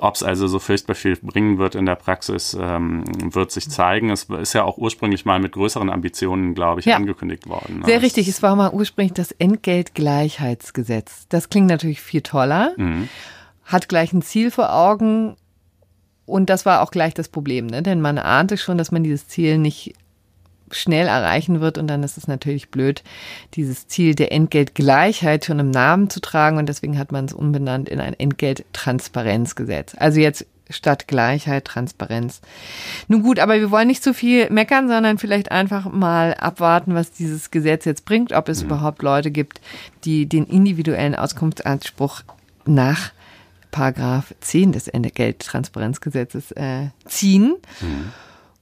[0.01, 4.09] Ob es also so furchtbar viel bringen wird in der Praxis, ähm, wird sich zeigen.
[4.11, 6.95] Es ist ja auch ursprünglich mal mit größeren größeren Ambitionen, glaube ich, ja.
[6.95, 7.83] angekündigt worden.
[7.85, 8.27] Sehr richtig.
[8.27, 11.27] Es war mal ursprünglich das Entgeltgleichheitsgesetz.
[11.29, 13.07] Das klingt natürlich viel toller, mhm.
[13.63, 15.35] hat gleich ein Ziel vor Augen
[16.25, 17.81] und das war auch gleich das Problem, ne?
[17.81, 19.93] denn man ahnte schon, dass man dieses Ziel nicht
[20.71, 23.03] schnell erreichen wird und dann ist es natürlich blöd,
[23.55, 27.89] dieses Ziel der Entgeltgleichheit schon im Namen zu tragen und deswegen hat man es umbenannt
[27.89, 29.95] in ein Entgelttransparenzgesetz.
[29.97, 32.41] Also jetzt statt Gleichheit, Transparenz.
[33.07, 37.11] Nun gut, aber wir wollen nicht zu viel meckern, sondern vielleicht einfach mal abwarten, was
[37.11, 38.67] dieses Gesetz jetzt bringt, ob es mhm.
[38.67, 39.61] überhaupt Leute gibt,
[40.05, 42.21] die den individuellen Auskunftsanspruch
[42.65, 43.11] nach
[43.71, 47.55] Paragraph 10 des Entgelttransparenzgesetzes äh, ziehen.
[47.81, 48.11] Mhm.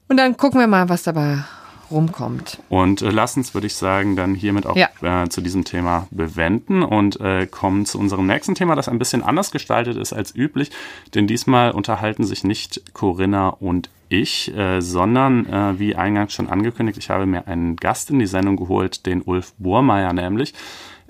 [0.09, 1.43] Und dann gucken wir mal, was dabei
[1.91, 2.59] rumkommt.
[2.69, 4.89] Und äh, lass uns, würde ich sagen, dann hiermit auch ja.
[5.01, 9.23] äh, zu diesem Thema bewenden und äh, kommen zu unserem nächsten Thema, das ein bisschen
[9.23, 10.71] anders gestaltet ist als üblich.
[11.15, 16.97] Denn diesmal unterhalten sich nicht Corinna und ich, äh, sondern äh, wie eingangs schon angekündigt,
[16.97, 20.53] ich habe mir einen Gast in die Sendung geholt, den Ulf Burmeier nämlich.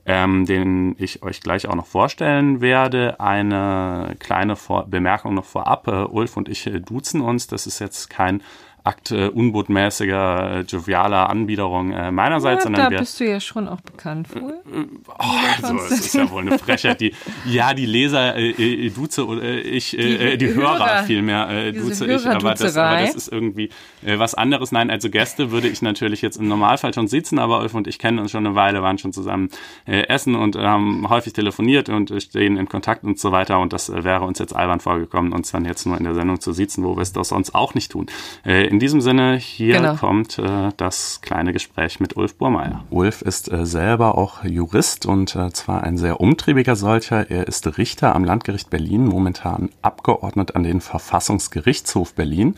[0.10, 3.20] Ähm, den ich euch gleich auch noch vorstellen werde.
[3.20, 5.86] Eine kleine Vor Bemerkung noch vorab.
[5.90, 7.48] Äh, Ulf und ich äh, duzen uns.
[7.48, 8.42] Das ist jetzt kein
[8.88, 12.64] Akt äh, unbotmäßiger, äh, jovialer Anbiederung äh, meinerseits.
[12.64, 14.40] Ja, da bist du ja schon auch bekannt für.
[14.40, 15.24] Äh, oh,
[15.62, 17.02] also, das ist ja wohl eine Frechheit.
[17.02, 17.14] Die,
[17.46, 21.74] ja, die Leser äh, äh, duze äh, ich, äh, die, die Hörer, Hörer vielmehr äh,
[21.74, 23.70] duze ich, aber das, aber das ist irgendwie
[24.06, 24.72] äh, was anderes.
[24.72, 28.00] Nein, also Gäste würde ich natürlich jetzt im Normalfall schon sitzen, aber Ulf und ich
[28.00, 29.50] kennen uns schon eine Weile, waren schon zusammen
[29.86, 33.60] äh, essen und äh, haben häufig telefoniert und äh, stehen in Kontakt und so weiter
[33.60, 36.40] und das äh, wäre uns jetzt albern vorgekommen, uns dann jetzt nur in der Sendung
[36.40, 38.06] zu sitzen, wo wir es doch sonst auch nicht tun.
[38.46, 39.96] Äh, in diesem Sinne, hier genau.
[39.96, 42.84] kommt äh, das kleine Gespräch mit Ulf Burmeier.
[42.92, 47.32] Ulf ist äh, selber auch Jurist und äh, zwar ein sehr umtriebiger solcher.
[47.32, 52.54] Er ist Richter am Landgericht Berlin, momentan Abgeordnet an den Verfassungsgerichtshof Berlin.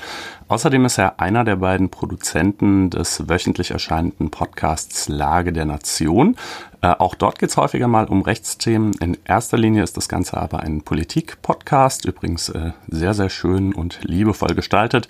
[0.50, 6.36] Außerdem ist er einer der beiden Produzenten des wöchentlich erscheinenden Podcasts Lage der Nation.
[6.82, 8.94] Äh, auch dort geht es häufiger mal um Rechtsthemen.
[9.02, 14.00] In erster Linie ist das Ganze aber ein Politik-Podcast, übrigens äh, sehr, sehr schön und
[14.04, 15.10] liebevoll gestaltet.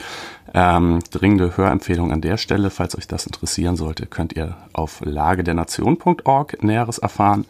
[0.53, 6.63] Ähm, dringende Hörempfehlung an der Stelle, falls euch das interessieren sollte, könnt ihr auf lagedernation.org
[6.63, 7.45] Näheres erfahren.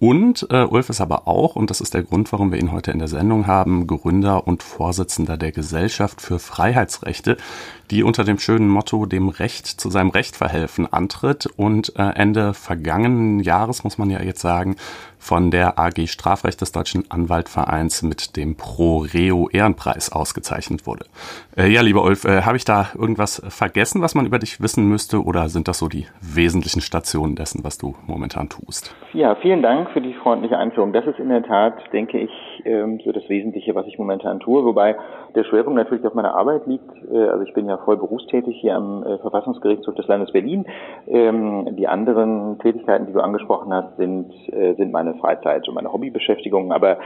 [0.00, 2.90] Und äh, Ulf ist aber auch, und das ist der Grund, warum wir ihn heute
[2.90, 7.36] in der Sendung haben, Gründer und Vorsitzender der Gesellschaft für Freiheitsrechte,
[7.90, 12.54] die unter dem schönen Motto dem Recht zu seinem Recht verhelfen antritt und äh, Ende
[12.54, 14.76] vergangenen Jahres, muss man ja jetzt sagen,
[15.20, 21.04] von der AG Strafrecht des Deutschen Anwaltvereins mit dem Pro Reo Ehrenpreis ausgezeichnet wurde.
[21.56, 24.88] Äh, ja, lieber Ulf, äh, habe ich da irgendwas vergessen, was man über dich wissen
[24.88, 28.94] müsste oder sind das so die wesentlichen Stationen dessen, was du momentan tust?
[29.12, 30.92] Ja, vielen Dank für die freundliche Einführung.
[30.92, 32.30] Das ist in der Tat, denke ich,
[32.64, 34.96] ähm, so das Wesentliche, was ich momentan tue, wobei
[35.34, 36.90] der Schwerpunkt natürlich auf meiner Arbeit liegt.
[37.12, 40.66] Äh, also ich bin ja voll berufstätig hier am äh, Verfassungsgerichtshof des Landes Berlin.
[41.06, 45.92] Ähm, die anderen Tätigkeiten, die du angesprochen hast, sind, äh, sind meine Freizeit und meine
[45.92, 46.72] Hobbybeschäftigungen.
[46.72, 46.98] Aber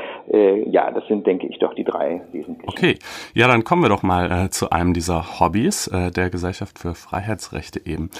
[0.66, 2.68] ja, das sind, denke ich, doch die drei wesentlichen.
[2.68, 2.98] Okay,
[3.34, 8.10] ja, dann kommen wir doch mal zu einem dieser Hobbys der Gesellschaft für Freiheitsrechte eben.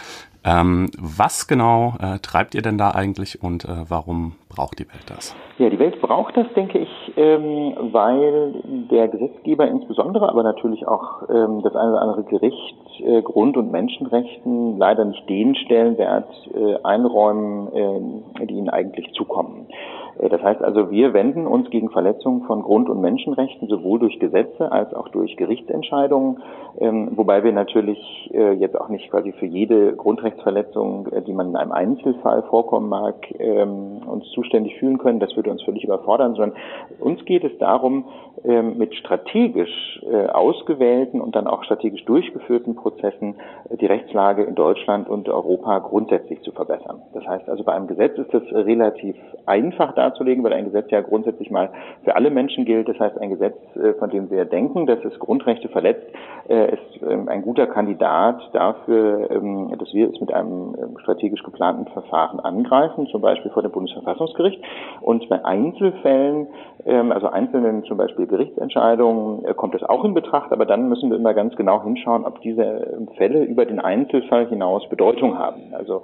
[0.45, 5.05] Ähm, was genau äh, treibt ihr denn da eigentlich und äh, warum braucht die Welt
[5.09, 5.35] das?
[5.59, 8.55] Ja, die Welt braucht das, denke ich, ähm, weil
[8.91, 13.71] der Gesetzgeber insbesondere, aber natürlich auch ähm, das eine oder andere Gericht äh, Grund- und
[13.71, 17.73] Menschenrechten leider nicht den Stellenwert äh, einräumen,
[18.41, 19.69] äh, die ihnen eigentlich zukommen.
[20.19, 24.19] Äh, das heißt also, wir wenden uns gegen Verletzungen von Grund- und Menschenrechten sowohl durch
[24.19, 26.43] Gesetze als auch durch Gerichtsentscheidungen,
[26.79, 31.51] ähm, wobei wir natürlich äh, jetzt auch nicht quasi für jede Grundrechtsverletzung, äh, die man
[31.51, 35.21] in einem Einzelfall vorkommen mag, ähm, uns zuständig fühlen können.
[35.21, 36.59] Das würde uns völlig überfordern, sondern
[37.01, 38.07] uns geht es darum,
[38.45, 39.73] ähm, mit strategisch
[40.33, 43.37] ausgewählten und dann auch strategisch durchgeführten Prozessen
[43.81, 47.03] die Rechtslage in Deutschland und Europa grundsätzlich zu verbessern.
[47.15, 51.01] Das heißt also, bei einem Gesetz ist es relativ einfach, darzulegen, weil ein Gesetz ja
[51.01, 51.71] grundsätzlich mal
[52.05, 52.89] für alle Menschen gilt.
[52.89, 56.07] Das heißt, ein Gesetz, äh, von dem wir denken, dass es Grundrechte verletzt,
[56.47, 61.43] äh, ist ähm, ein guter Kandidat dafür, ähm, dass wir es mit einem ähm, strategisch
[61.43, 64.63] geplanten Verfahren angreifen, zum Beispiel vor dem Bundesverfassungsgericht.
[65.01, 66.49] Und bei Einzelfällen,
[66.87, 71.17] also einzelnen zum Beispiel Gerichtsentscheidungen, äh, kommt das auch in Betracht, aber dann müssen wir
[71.17, 75.73] immer ganz genau hinschauen, ob diese Fälle über den Einzelfall hinaus Bedeutung haben.
[75.73, 76.03] Also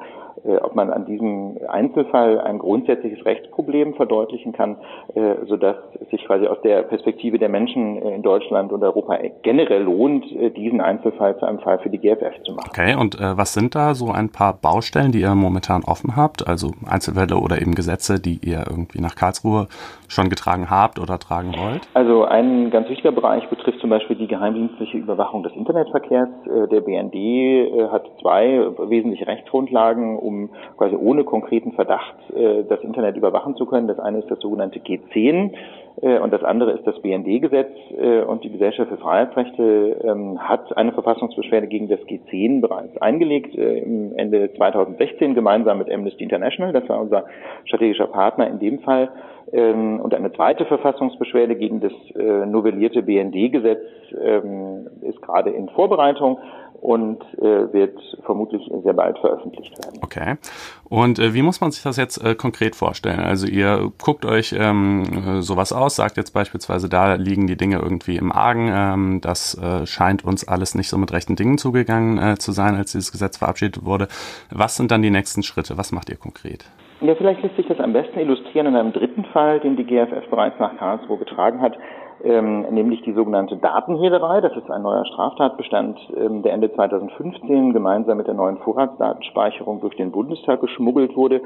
[0.63, 4.77] ob man an diesem Einzelfall ein grundsätzliches Rechtsproblem Problem verdeutlichen kann,
[5.15, 9.19] äh, sodass es sich quasi aus der Perspektive der Menschen äh, in Deutschland und Europa
[9.43, 12.71] generell lohnt, äh, diesen Einzelfall zu einem Fall für die GFF zu machen.
[12.71, 16.47] Okay, und äh, was sind da so ein paar Baustellen, die ihr momentan offen habt?
[16.47, 19.67] Also Einzelfälle oder eben Gesetze, die ihr irgendwie nach Karlsruhe
[20.09, 21.89] schon getragen habt oder tragen wollt?
[21.95, 26.29] Also ein ganz wichtiger Bereich betrifft zum Beispiel die geheimdienstliche Überwachung des Internetverkehrs.
[26.71, 32.17] Der BND hat zwei wesentliche Rechtsgrundlagen, um quasi ohne konkreten Verdacht
[32.69, 33.89] das Internet überwachen zu können können.
[33.89, 35.53] Das eine ist das sogenannte G10
[36.03, 40.77] äh, und das andere ist das BND-Gesetz äh, und die Gesellschaft für Freiheitsrechte ähm, hat
[40.77, 43.81] eine Verfassungsbeschwerde gegen das G10 bereits eingelegt äh,
[44.17, 46.73] Ende 2016 gemeinsam mit Amnesty International.
[46.73, 47.25] Das war unser
[47.65, 49.11] strategischer Partner in dem Fall.
[49.53, 51.93] Ähm, und eine zweite Verfassungsbeschwerde gegen das
[52.47, 53.81] novellierte BND-Gesetz
[54.19, 56.39] ähm, ist gerade in Vorbereitung
[56.81, 60.01] und äh, wird vermutlich sehr bald veröffentlicht werden.
[60.03, 60.37] Okay.
[60.89, 63.21] Und äh, wie muss man sich das jetzt äh, konkret vorstellen?
[63.21, 68.17] Also ihr guckt euch ähm, sowas aus, sagt jetzt beispielsweise, da liegen die Dinge irgendwie
[68.17, 72.39] im Argen, ähm, das äh, scheint uns alles nicht so mit rechten Dingen zugegangen äh,
[72.39, 74.09] zu sein, als dieses Gesetz verabschiedet wurde.
[74.51, 75.77] Was sind dann die nächsten Schritte?
[75.77, 76.65] Was macht ihr konkret?
[77.01, 80.29] Ja, vielleicht lässt sich das am besten illustrieren in einem dritten Fall, den die GFF
[80.29, 81.79] bereits nach Karlsruhe getragen hat
[82.25, 84.41] ähm, nämlich die sogenannte Datenhehlerei.
[84.41, 89.97] Das ist ein neuer Straftatbestand, ähm, der Ende 2015 gemeinsam mit der neuen Vorratsdatenspeicherung durch
[89.97, 91.43] den Bundestag geschmuggelt wurde.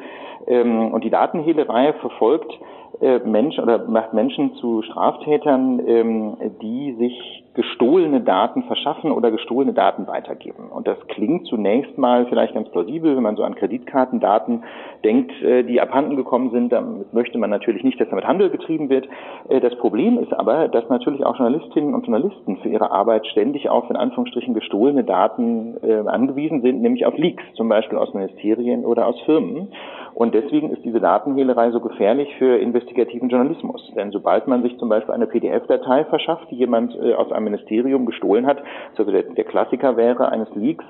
[0.47, 2.53] Ähm, und die Datenhehlerei verfolgt
[3.01, 9.73] äh, Menschen oder macht Menschen zu Straftätern, ähm, die sich gestohlene Daten verschaffen oder gestohlene
[9.73, 10.71] Daten weitergeben.
[10.71, 14.65] Und das klingt zunächst mal vielleicht ganz plausibel, wenn man so an Kreditkartendaten
[15.05, 16.73] denkt, äh, die abhanden gekommen sind.
[16.73, 19.09] Damit möchte man natürlich nicht, dass damit Handel getrieben wird.
[19.49, 23.71] Äh, das Problem ist aber, dass natürlich auch Journalistinnen und Journalisten für ihre Arbeit ständig
[23.71, 28.85] auf in Anführungsstrichen gestohlene Daten äh, angewiesen sind, nämlich auf Leaks, zum Beispiel aus Ministerien
[28.85, 29.69] oder aus Firmen.
[30.15, 33.93] Und deswegen ist diese Datenhehlerei so gefährlich für investigativen Journalismus.
[33.97, 38.07] Denn sobald man sich zum Beispiel eine PDF-Datei verschafft, die jemand äh, aus einem Ministerium
[38.07, 38.59] gestohlen hat,
[38.97, 40.85] also der, der Klassiker wäre eines Leaks,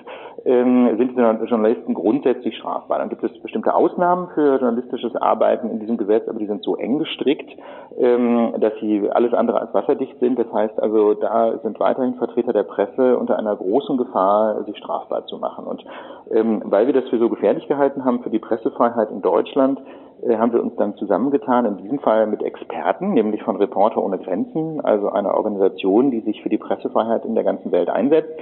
[0.45, 2.99] ähm, sind Journalisten grundsätzlich strafbar.
[2.99, 6.77] Dann gibt es bestimmte Ausnahmen für journalistisches Arbeiten in diesem Gesetz, aber die sind so
[6.77, 7.51] eng gestrickt,
[7.99, 10.39] ähm, dass sie alles andere als wasserdicht sind.
[10.39, 15.27] Das heißt also, da sind weiterhin Vertreter der Presse unter einer großen Gefahr, sich strafbar
[15.27, 15.65] zu machen.
[15.65, 15.85] Und
[16.31, 19.81] ähm, weil wir das für so gefährlich gehalten haben für die Pressefreiheit in Deutschland,
[20.23, 24.19] äh, haben wir uns dann zusammengetan, in diesem Fall mit Experten, nämlich von Reporter ohne
[24.19, 28.33] Grenzen, also einer Organisation, die sich für die Pressefreiheit in der ganzen Welt einsetzt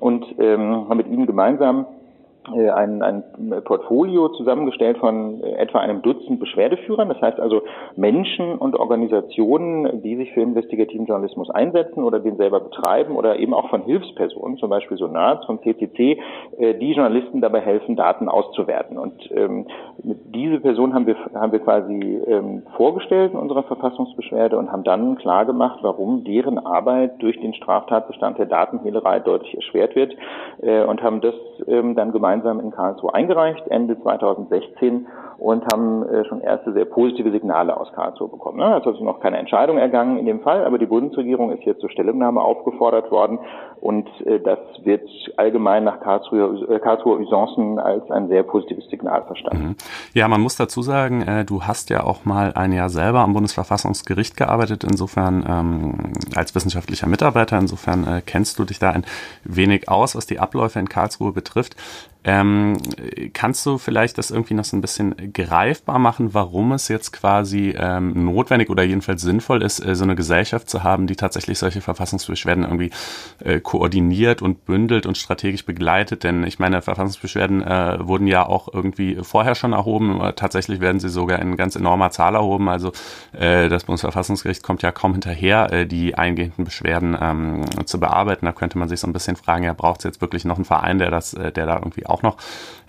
[0.00, 1.86] und ähm, haben mit ihnen gemeinsam
[2.48, 3.22] ein, ein
[3.64, 7.62] Portfolio zusammengestellt von äh, etwa einem Dutzend Beschwerdeführern, das heißt also
[7.96, 13.54] Menschen und Organisationen, die sich für investigativen Journalismus einsetzen oder den selber betreiben oder eben
[13.54, 16.18] auch von Hilfspersonen, zum Beispiel Sonats von CCC,
[16.58, 18.98] äh, die Journalisten dabei helfen, Daten auszuwerten.
[18.98, 19.66] Und ähm,
[20.02, 25.16] diese Person haben wir, haben wir quasi ähm, vorgestellt in unserer Verfassungsbeschwerde und haben dann
[25.16, 30.14] klar gemacht, warum deren Arbeit durch den Straftatbestand der Datenhehlerei deutlich erschwert wird
[30.62, 31.34] äh, und haben das
[31.66, 35.06] ähm, dann gemeinsam gemeinsam in Karlsruhe eingereicht, Ende 2016
[35.40, 38.58] und haben äh, schon erste sehr positive Signale aus Karlsruhe bekommen.
[38.58, 38.74] Ne?
[38.76, 41.80] Es ist also noch keine Entscheidung ergangen in dem Fall, aber die Bundesregierung ist jetzt
[41.80, 43.38] zur Stellungnahme aufgefordert worden
[43.80, 49.24] und äh, das wird allgemein nach Karlsruhe, äh, Karlsruher Usancen als ein sehr positives Signal
[49.24, 49.68] verstanden.
[49.68, 49.76] Mhm.
[50.12, 54.36] Ja, man muss dazu sagen, du hast ja auch mal ein Jahr selber am Bundesverfassungsgericht
[54.36, 59.04] gearbeitet, insofern ähm, als wissenschaftlicher Mitarbeiter, insofern kennst du dich da ein
[59.44, 61.76] wenig aus, was die Abläufe in Karlsruhe betrifft.
[62.22, 62.76] Ähm,
[63.32, 67.74] kannst du vielleicht das irgendwie noch so ein bisschen greifbar machen, warum es jetzt quasi
[67.76, 71.80] ähm, notwendig oder jedenfalls sinnvoll ist, äh, so eine Gesellschaft zu haben, die tatsächlich solche
[71.80, 72.90] Verfassungsbeschwerden irgendwie
[73.44, 76.24] äh, koordiniert und bündelt und strategisch begleitet?
[76.24, 80.20] Denn ich meine, Verfassungsbeschwerden äh, wurden ja auch irgendwie vorher schon erhoben.
[80.36, 82.68] Tatsächlich werden sie sogar in ganz enormer Zahl erhoben.
[82.68, 82.92] Also
[83.32, 88.46] äh, das Bundesverfassungsgericht kommt ja kaum hinterher, äh, die eingehenden Beschwerden ähm, zu bearbeiten.
[88.46, 90.64] Da könnte man sich so ein bisschen fragen, ja, braucht es jetzt wirklich noch einen
[90.64, 92.36] Verein, der das, äh, der da irgendwie auch noch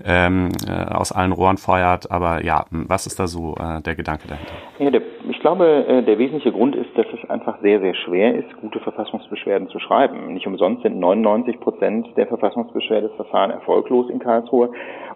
[0.03, 2.11] ähm, äh, aus allen Rohren feuert.
[2.11, 4.53] Aber ja, was ist da so äh, der Gedanke dahinter?
[4.79, 8.35] Ja, der, ich glaube, äh, der wesentliche Grund ist, dass es einfach sehr, sehr schwer
[8.35, 10.33] ist, gute Verfassungsbeschwerden zu schreiben.
[10.33, 14.71] Nicht umsonst sind 99 Prozent der Verfassungsbeschwerdeverfahren erfolglos in Karlsruhe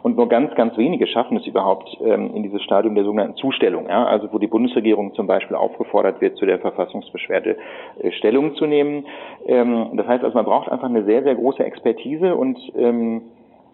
[0.06, 3.88] und nur ganz, ganz wenige schaffen es überhaupt ähm, in dieses Stadium der sogenannten Zustellung.
[3.90, 4.06] Ja?
[4.06, 7.58] Also wo die Bundesregierung zum Beispiel aufgefordert wird, zu der Verfassungsbeschwerde
[8.00, 9.08] äh, Stellung zu nehmen.
[9.48, 13.24] Ähm, das heißt also, man braucht einfach eine sehr, sehr große Expertise und ähm,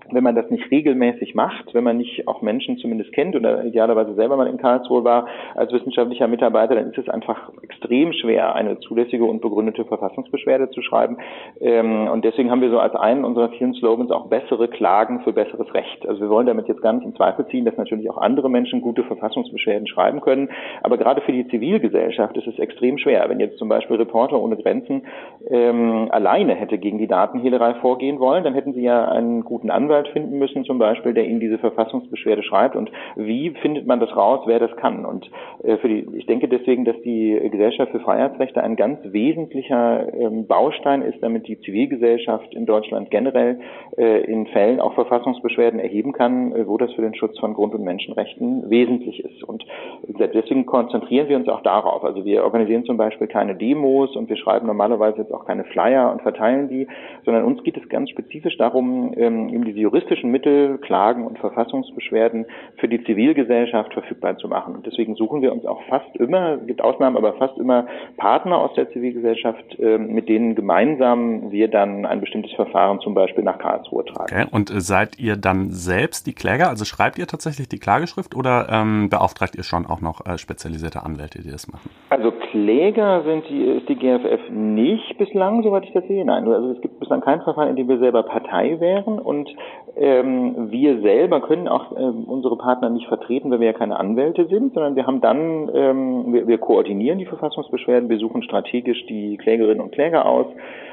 [0.09, 4.13] wenn man das nicht regelmäßig macht, wenn man nicht auch Menschen zumindest kennt oder idealerweise
[4.15, 8.79] selber mal in Karlsruhe war als wissenschaftlicher Mitarbeiter, dann ist es einfach extrem schwer, eine
[8.79, 11.17] zulässige und begründete Verfassungsbeschwerde zu schreiben.
[11.59, 15.33] Ähm, und deswegen haben wir so als einen unserer vielen Slogans auch bessere Klagen für
[15.33, 16.07] besseres Recht.
[16.07, 18.81] Also wir wollen damit jetzt gar nicht in Zweifel ziehen, dass natürlich auch andere Menschen
[18.81, 20.49] gute Verfassungsbeschwerden schreiben können.
[20.83, 23.29] Aber gerade für die Zivilgesellschaft ist es extrem schwer.
[23.29, 25.03] Wenn jetzt zum Beispiel Reporter ohne Grenzen
[25.49, 29.90] ähm, alleine hätte gegen die Datenhehlerei vorgehen wollen, dann hätten sie ja einen guten Anwalt
[29.91, 32.75] Anwalt finden müssen, zum Beispiel, der Ihnen diese Verfassungsbeschwerde schreibt.
[32.75, 35.05] Und wie findet man das raus, wer das kann?
[35.05, 35.29] Und
[35.63, 40.47] äh, für die, ich denke deswegen, dass die Gesellschaft für Freiheitsrechte ein ganz wesentlicher ähm,
[40.47, 43.59] Baustein ist, damit die Zivilgesellschaft in Deutschland generell
[43.97, 47.75] äh, in Fällen auch Verfassungsbeschwerden erheben kann, äh, wo das für den Schutz von Grund-
[47.75, 49.43] und Menschenrechten wesentlich ist.
[49.43, 49.65] Und
[50.07, 52.03] deswegen konzentrieren wir uns auch darauf.
[52.03, 56.11] Also wir organisieren zum Beispiel keine Demos und wir schreiben normalerweise jetzt auch keine Flyer
[56.11, 56.87] und verteilen die,
[57.25, 62.45] sondern uns geht es ganz spezifisch darum, ähm, eben diese juristischen Mittel, Klagen und Verfassungsbeschwerden
[62.77, 64.75] für die Zivilgesellschaft verfügbar zu machen.
[64.75, 68.57] Und deswegen suchen wir uns auch fast immer, es gibt Ausnahmen, aber fast immer Partner
[68.57, 73.57] aus der Zivilgesellschaft, ähm, mit denen gemeinsam wir dann ein bestimmtes Verfahren zum Beispiel nach
[73.57, 74.31] Karlsruhe tragen.
[74.31, 74.45] Okay.
[74.51, 76.69] Und äh, seid ihr dann selbst die Kläger?
[76.69, 81.03] Also schreibt ihr tatsächlich die Klageschrift oder ähm, beauftragt ihr schon auch noch äh, spezialisierte
[81.03, 81.89] Anwälte, die das machen?
[82.09, 86.23] Also Kläger sind die, ist die GFF nicht bislang, soweit ich das sehe.
[86.25, 89.49] Nein, also es gibt bislang kein Verfahren, in dem wir selber Partei wären und
[89.97, 94.47] Ähm, wir selber können auch ähm, unsere Partner nicht vertreten, weil wir ja keine Anwälte
[94.47, 99.37] sind, sondern wir haben dann, ähm, wir, wir koordinieren die Verfassungsbeschwerden, wir suchen strategisch die
[99.37, 100.47] Klägerinnen und Kläger aus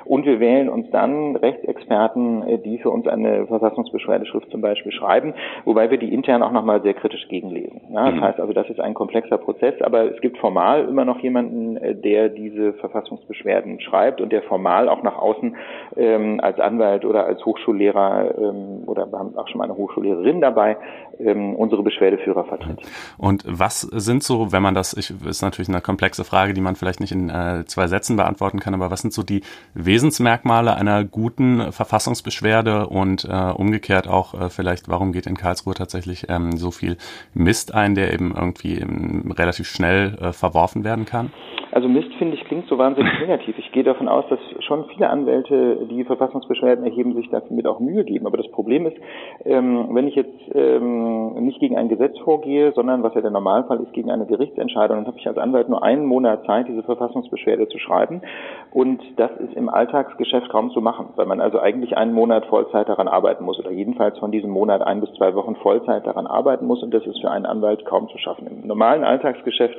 [0.05, 5.35] und wir wählen uns dann Rechtsexperten, äh, die für uns eine Verfassungsbeschwerdeschrift zum Beispiel schreiben,
[5.65, 7.83] wobei wir die intern auch nochmal sehr kritisch gegenlesen.
[7.93, 8.21] Ja, das mhm.
[8.23, 11.95] heißt also, das ist ein komplexer Prozess, aber es gibt formal immer noch jemanden, äh,
[11.95, 15.57] der diese Verfassungsbeschwerden schreibt und der formal auch nach außen
[15.97, 18.35] ähm, als Anwalt oder als Hochschullehrer
[18.87, 20.77] oder wir haben auch schon mal eine Hochschullehrerin dabei,
[21.19, 22.81] ähm, unsere Beschwerdeführer vertritt.
[23.17, 26.77] Und was sind so, wenn man das, ich, ist natürlich eine komplexe Frage, die man
[26.77, 29.43] vielleicht nicht in äh, zwei Sätzen beantworten kann, aber was sind so die
[29.75, 36.27] Wesensmerkmale einer guten Verfassungsbeschwerde und äh, umgekehrt auch äh, vielleicht, warum geht in Karlsruhe tatsächlich
[36.29, 36.97] ähm, so viel
[37.35, 41.33] Mist ein, der eben irgendwie ähm, relativ schnell äh, verworfen werden kann?
[41.71, 43.59] Also Mist, finde ich, klingt so wahnsinnig negativ.
[43.59, 48.05] Ich gehe davon aus, dass schon viele Anwälte, die Verfassungsbeschwerden erheben, sich damit auch Mühe
[48.05, 48.27] geben.
[48.27, 48.97] Aber das Problem ist,
[49.45, 53.81] ähm, wenn ich jetzt ähm, nicht gegen ein Gesetz vorgehe, sondern, was ja der Normalfall
[53.81, 57.69] ist, gegen eine Gerichtsentscheidung, dann habe ich als Anwalt nur einen Monat Zeit, diese Verfassungsbeschwerde
[57.69, 58.23] zu schreiben.
[58.73, 62.89] Und das ist im Alltagsgeschäft kaum zu machen, weil man also eigentlich einen Monat Vollzeit
[62.89, 66.67] daran arbeiten muss oder jedenfalls von diesem Monat ein bis zwei Wochen Vollzeit daran arbeiten
[66.67, 66.83] muss.
[66.83, 68.47] Und das ist für einen Anwalt kaum zu schaffen.
[68.47, 69.77] Im normalen Alltagsgeschäft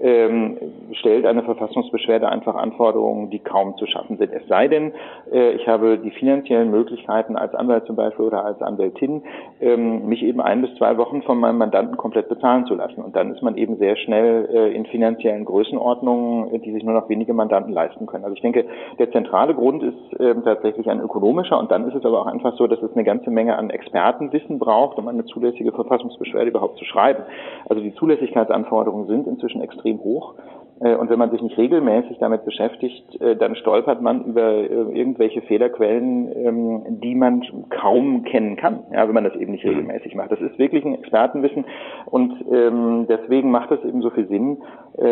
[0.00, 0.56] ähm,
[0.92, 4.32] stellt eine Verfassungsbeschwerde einfach Anforderungen, die kaum zu schaffen sind.
[4.32, 4.92] Es sei denn,
[5.32, 9.22] äh, ich habe die finanziellen Möglichkeiten als Anwalt zum Beispiel oder als Anwältin,
[9.60, 13.02] ähm, mich eben ein bis zwei Wochen von meinem Mandanten komplett bezahlen zu lassen.
[13.02, 17.08] Und dann ist man eben sehr schnell äh, in finanziellen Größenordnungen, die sich nur noch
[17.08, 18.24] wenige Mandanten leisten können.
[18.24, 18.64] Also ich denke,
[18.98, 22.56] der zentrale Grund ist äh, tatsächlich ein ökonomischer und dann ist es aber auch einfach
[22.56, 26.84] so, dass es eine ganze Menge an Expertenwissen braucht, um eine zulässige Verfassungsbeschwerde überhaupt zu
[26.84, 27.24] schreiben.
[27.68, 30.34] Also die Zulässigkeitsanforderungen sind inzwischen extrem hoch.
[30.80, 34.66] Äh, und wenn man sich nicht regelmäßig damit beschäftigt, äh, dann stolpert man über äh,
[34.66, 39.70] irgendwelche Fehlerquellen, ähm, die man kaum kennen kann, ja, wenn man das eben nicht mhm.
[39.70, 40.30] regelmäßig macht.
[40.30, 41.64] Das ist wirklich ein Expertenwissen
[42.06, 44.58] und ähm, deswegen macht es eben so viel Sinn,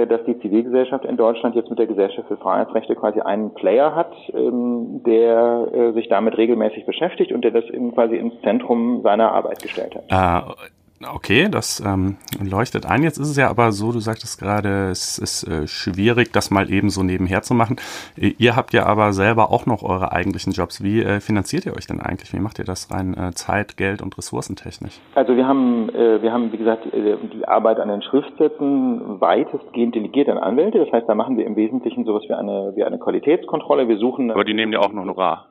[0.08, 4.12] dass die Zivilgesellschaft in Deutschland jetzt mit der Gesellschaft für Freiheitsrechte quasi einen Player hat,
[4.34, 9.62] ähm, der sich damit regelmäßig beschäftigt und der das eben quasi ins Zentrum seiner Arbeit
[9.62, 10.50] gestellt hat.
[10.50, 13.02] Uh Okay, das ähm, leuchtet ein.
[13.02, 16.70] Jetzt ist es ja aber so, du sagtest gerade, es ist äh, schwierig, das mal
[16.70, 17.76] eben so nebenher zu machen.
[18.16, 20.82] Ihr habt ja aber selber auch noch eure eigentlichen Jobs.
[20.82, 22.32] Wie äh, finanziert ihr euch denn eigentlich?
[22.32, 24.98] Wie macht ihr das rein äh, Zeit, Geld und ressourcentechnisch?
[25.14, 29.94] Also wir haben, äh, wir haben, wie gesagt, äh, die Arbeit an den Schriftsätzen weitestgehend
[29.94, 30.78] delegiert an Anwälte.
[30.78, 33.86] Das heißt, da machen wir im Wesentlichen sowas wie eine, wie eine Qualitätskontrolle.
[33.86, 34.30] Wir suchen.
[34.30, 35.46] Aber die nehmen ja auch noch Honorar.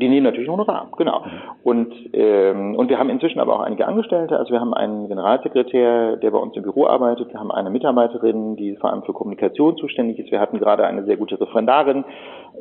[0.00, 1.24] Die nehmen natürlich Honorar, genau.
[1.62, 4.38] Und, ähm, und wir haben inzwischen aber auch einige Angestellte.
[4.38, 7.32] Also wir haben einen Generalsekretär, der bei uns im Büro arbeitet.
[7.32, 10.30] Wir haben eine Mitarbeiterin, die vor allem für Kommunikation zuständig ist.
[10.30, 12.04] Wir hatten gerade eine sehr gute Referendarin.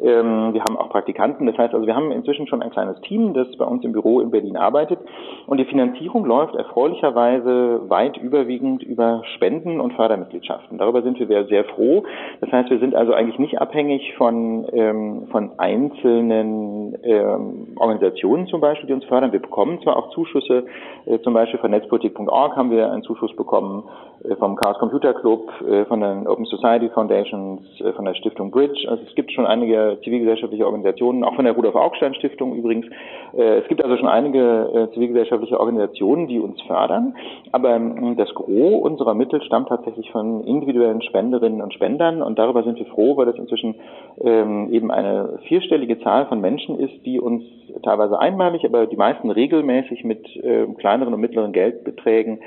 [0.01, 1.45] Ähm, wir haben auch Praktikanten.
[1.47, 4.19] Das heißt also, wir haben inzwischen schon ein kleines Team, das bei uns im Büro
[4.19, 4.99] in Berlin arbeitet.
[5.47, 10.77] Und die Finanzierung läuft erfreulicherweise weit überwiegend über Spenden und Fördermitgliedschaften.
[10.77, 12.03] Darüber sind wir sehr froh.
[12.41, 18.47] Das heißt, wir sind also eigentlich nicht abhängig von, ähm, von einzelnen äh, ähm, Organisationen
[18.47, 19.31] zum Beispiel, die uns fördern.
[19.31, 20.65] Wir bekommen zwar auch Zuschüsse,
[21.05, 23.83] äh, zum Beispiel von netzpolitik.org haben wir einen Zuschuss bekommen,
[24.23, 28.51] äh, vom Chaos Computer Club, äh, von den Open Society Foundations, äh, von der Stiftung
[28.51, 28.87] Bridge.
[28.87, 32.87] Also es gibt schon einige zivilgesellschaftliche Organisationen, auch von der Rudolf Augstein Stiftung übrigens.
[33.37, 37.15] Äh, es gibt also schon einige äh, zivilgesellschaftliche Organisationen, die uns fördern.
[37.53, 42.63] Aber ähm, das Gros unserer Mittel stammt tatsächlich von individuellen Spenderinnen und Spendern und darüber
[42.63, 43.75] sind wir froh, weil das inzwischen
[44.21, 47.43] ähm, eben eine vierstellige Zahl von Menschen ist, die die uns
[47.83, 52.39] teilweise einmalig, aber die meisten regelmäßig mit äh, kleineren und mittleren Geldbeträgen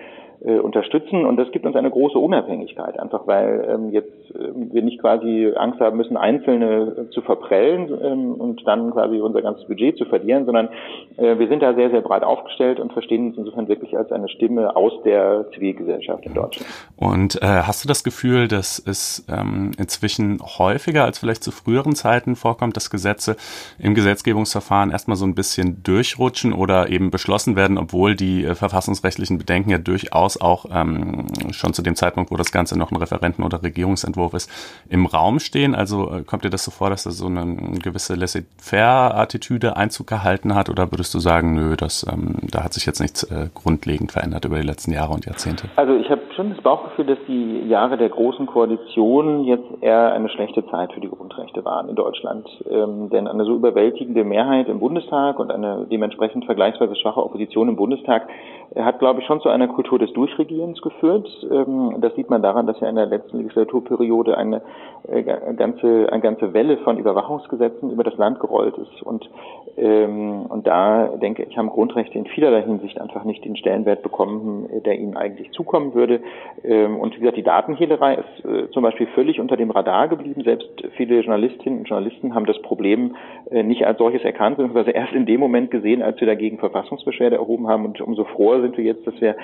[0.46, 4.82] äh, unterstützen und das gibt uns eine große Unabhängigkeit, einfach weil ähm, jetzt äh, wir
[4.82, 9.66] nicht quasi Angst haben müssen, Einzelne äh, zu verprellen ähm, und dann quasi unser ganzes
[9.66, 10.68] Budget zu verlieren, sondern
[11.16, 14.28] äh, wir sind da sehr, sehr breit aufgestellt und verstehen uns insofern wirklich als eine
[14.28, 16.70] Stimme aus der Zivilgesellschaft in Deutschland.
[16.96, 21.96] Und äh, hast du das Gefühl, dass es ähm, inzwischen häufiger als vielleicht zu früheren
[21.96, 23.36] Zeiten vorkommt, dass Gesetze
[23.80, 29.38] im Gesetzgebungsverfahren erstmal so ein bisschen durchrutschen oder eben beschlossen werden, obwohl die äh, verfassungsrechtlichen
[29.38, 33.44] Bedenken ja durchaus auch ähm, schon zu dem Zeitpunkt, wo das Ganze noch ein Referenten-
[33.44, 34.50] oder Regierungsentwurf ist,
[34.88, 35.74] im Raum stehen?
[35.74, 40.54] Also äh, kommt dir das so vor, dass da so eine gewisse Laissez-faire-Attitüde Einzug gehalten
[40.54, 40.70] hat?
[40.70, 44.44] Oder würdest du sagen, nö, das, ähm, da hat sich jetzt nichts äh, grundlegend verändert
[44.44, 45.68] über die letzten Jahre und Jahrzehnte?
[45.76, 50.28] Also ich habe schon das Bauchgefühl, dass die Jahre der großen Koalition jetzt eher eine
[50.28, 52.48] schlechte Zeit für die Grundrechte waren in Deutschland.
[52.70, 57.76] Ähm, denn eine so überwältigende Mehrheit im Bundestag und eine dementsprechend vergleichsweise schwache Opposition im
[57.76, 58.28] Bundestag
[58.74, 61.28] hat, glaube ich, schon zu einer Kultur des Durchregierens geführt.
[61.50, 64.62] Ähm, das sieht man daran, dass ja in der letzten Legislaturperiode eine
[65.08, 69.02] äh, ganze, eine ganze Welle von Überwachungsgesetzen über das Land gerollt ist.
[69.02, 69.28] Und,
[69.76, 74.68] ähm, und da, denke ich, haben Grundrechte in vielerlei Hinsicht einfach nicht den Stellenwert bekommen,
[74.84, 76.20] der ihnen eigentlich zukommen würde.
[76.64, 80.42] Ähm, und wie gesagt, die Datenhehlerei ist äh, zum Beispiel völlig unter dem Radar geblieben.
[80.42, 83.14] Selbst viele Journalistinnen und Journalisten haben das Problem
[83.50, 87.36] äh, nicht als solches erkannt, beziehungsweise erst in dem Moment gesehen, als wir dagegen Verfassungsbeschwerde
[87.36, 87.84] erhoben haben.
[87.84, 89.36] Und umso froher sind wir jetzt, dass wir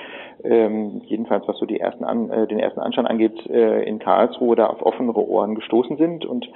[0.43, 4.55] ähm, jedenfalls, was so die ersten An, äh, den ersten Anschein angeht, äh, in Karlsruhe
[4.55, 6.25] da auf offenere Ohren gestoßen sind.
[6.25, 6.49] Und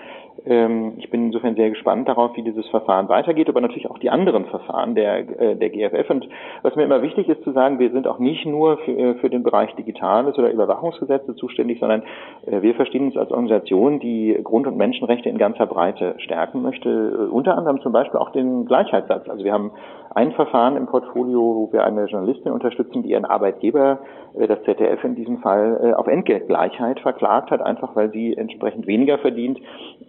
[0.45, 4.09] ähm, ich bin insofern sehr gespannt darauf, wie dieses Verfahren weitergeht, aber natürlich auch die
[4.09, 6.09] anderen Verfahren der, äh, der GFF.
[6.09, 6.27] Und
[6.63, 9.29] was mir immer wichtig ist zu sagen, wir sind auch nicht nur für, äh, für
[9.29, 12.03] den Bereich Digitales oder Überwachungsgesetze zuständig, sondern
[12.45, 16.89] äh, wir verstehen uns als Organisation, die Grund- und Menschenrechte in ganzer Breite stärken möchte,
[16.89, 19.29] äh, unter anderem zum Beispiel auch den Gleichheitssatz.
[19.29, 19.71] Also wir haben
[20.13, 23.99] ein Verfahren im Portfolio, wo wir eine Journalistin unterstützen, die ihren Arbeitgeber,
[24.37, 28.87] äh, das ZDF in diesem Fall, äh, auf Entgeltgleichheit verklagt hat, einfach weil sie entsprechend
[28.87, 29.59] weniger verdient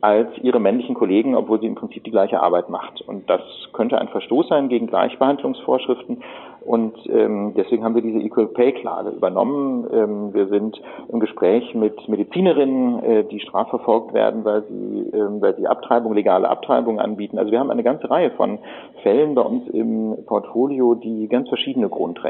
[0.01, 3.01] als ihre männlichen Kollegen, obwohl sie im Prinzip die gleiche Arbeit macht.
[3.03, 3.41] Und das
[3.73, 6.23] könnte ein Verstoß sein gegen Gleichbehandlungsvorschriften.
[6.69, 9.87] Und ähm, deswegen haben wir diese Equal Pay Klage übernommen.
[9.91, 10.79] Ähm, wir sind
[11.09, 16.47] im Gespräch mit Medizinerinnen, äh, die strafverfolgt werden, weil sie, ähm, weil sie Abtreibung, legale
[16.47, 17.39] Abtreibung anbieten.
[17.39, 18.59] Also wir haben eine ganze Reihe von
[19.03, 22.28] Fällen bei uns im Portfolio, die ganz verschiedene Grundrechte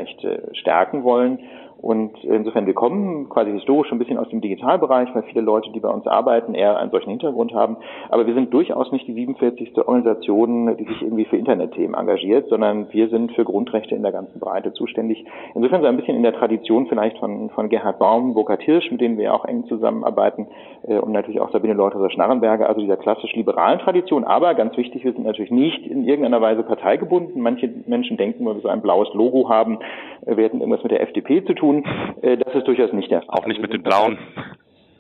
[0.53, 1.39] stärken wollen.
[1.81, 5.79] Und insofern, wir kommen quasi historisch ein bisschen aus dem Digitalbereich, weil viele Leute, die
[5.79, 7.77] bei uns arbeiten, eher einen solchen Hintergrund haben.
[8.09, 9.77] Aber wir sind durchaus nicht die 47.
[9.79, 14.41] Organisation, die sich irgendwie für Internetthemen engagiert, sondern wir sind für Grundrechte in der ganzen
[14.41, 15.25] Breite zuständig.
[15.55, 19.01] Insofern so ein bisschen in der Tradition vielleicht von, von Gerhard Baum, Burkhard Hirsch, mit
[19.01, 20.49] denen wir auch eng zusammenarbeiten,
[20.89, 24.25] äh, und natürlich auch Sabine Leutherer-Schnarrenberger, also dieser klassisch-liberalen Tradition.
[24.25, 27.41] Aber ganz wichtig, wir sind natürlich nicht in irgendeiner Weise parteigebunden.
[27.41, 29.79] Manche Menschen denken, weil wir so ein blaues Logo haben,
[30.27, 31.85] äh, wir hätten irgendwas mit der FDP zu tun tun.
[32.23, 33.39] Äh, das ist durchaus nicht der Fall.
[33.39, 34.19] Auch nicht mit den Blauen.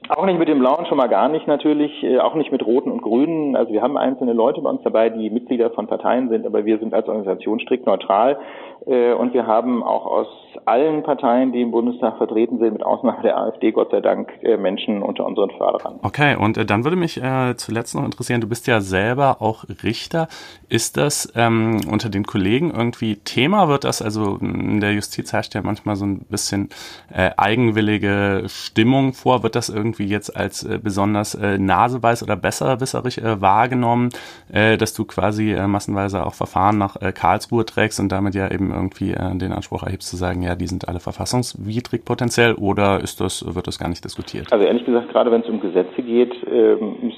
[0.09, 2.90] Auch nicht mit dem Blauen schon mal gar nicht natürlich, äh, auch nicht mit Roten
[2.90, 3.56] und Grünen.
[3.56, 6.78] Also wir haben einzelne Leute bei uns dabei, die Mitglieder von Parteien sind, aber wir
[6.78, 8.38] sind als Organisation strikt neutral.
[8.86, 10.26] Äh, und wir haben auch aus
[10.64, 14.56] allen Parteien, die im Bundestag vertreten sind, mit Ausnahme der AfD, Gott sei Dank, äh,
[14.56, 16.00] Menschen unter unseren Förderern.
[16.02, 17.20] Okay, und dann würde mich
[17.56, 20.28] zuletzt noch interessieren, du bist ja selber auch Richter.
[20.68, 23.68] Ist das ähm, unter den Kollegen irgendwie Thema?
[23.68, 26.70] Wird das, also in der Justiz herrscht ja manchmal so ein bisschen
[27.12, 29.42] äh, eigenwillige Stimmung vor.
[29.42, 34.11] Wird das irgendwie jetzt als äh, besonders äh, naseweiß oder besserwisserig äh, wahrgenommen,
[34.53, 38.51] äh, dass du quasi äh, massenweise auch Verfahren nach äh, Karlsruhe trägst und damit ja
[38.51, 43.01] eben irgendwie äh, den Anspruch erhebst zu sagen, ja, die sind alle verfassungswidrig potenziell oder
[43.01, 44.53] ist das, wird das gar nicht diskutiert?
[44.53, 47.12] Also ehrlich gesagt, gerade wenn es um Gesetze geht, ähm,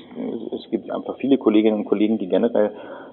[0.55, 2.73] es gibt einfach viele Kolleginnen und Kollegen, die generell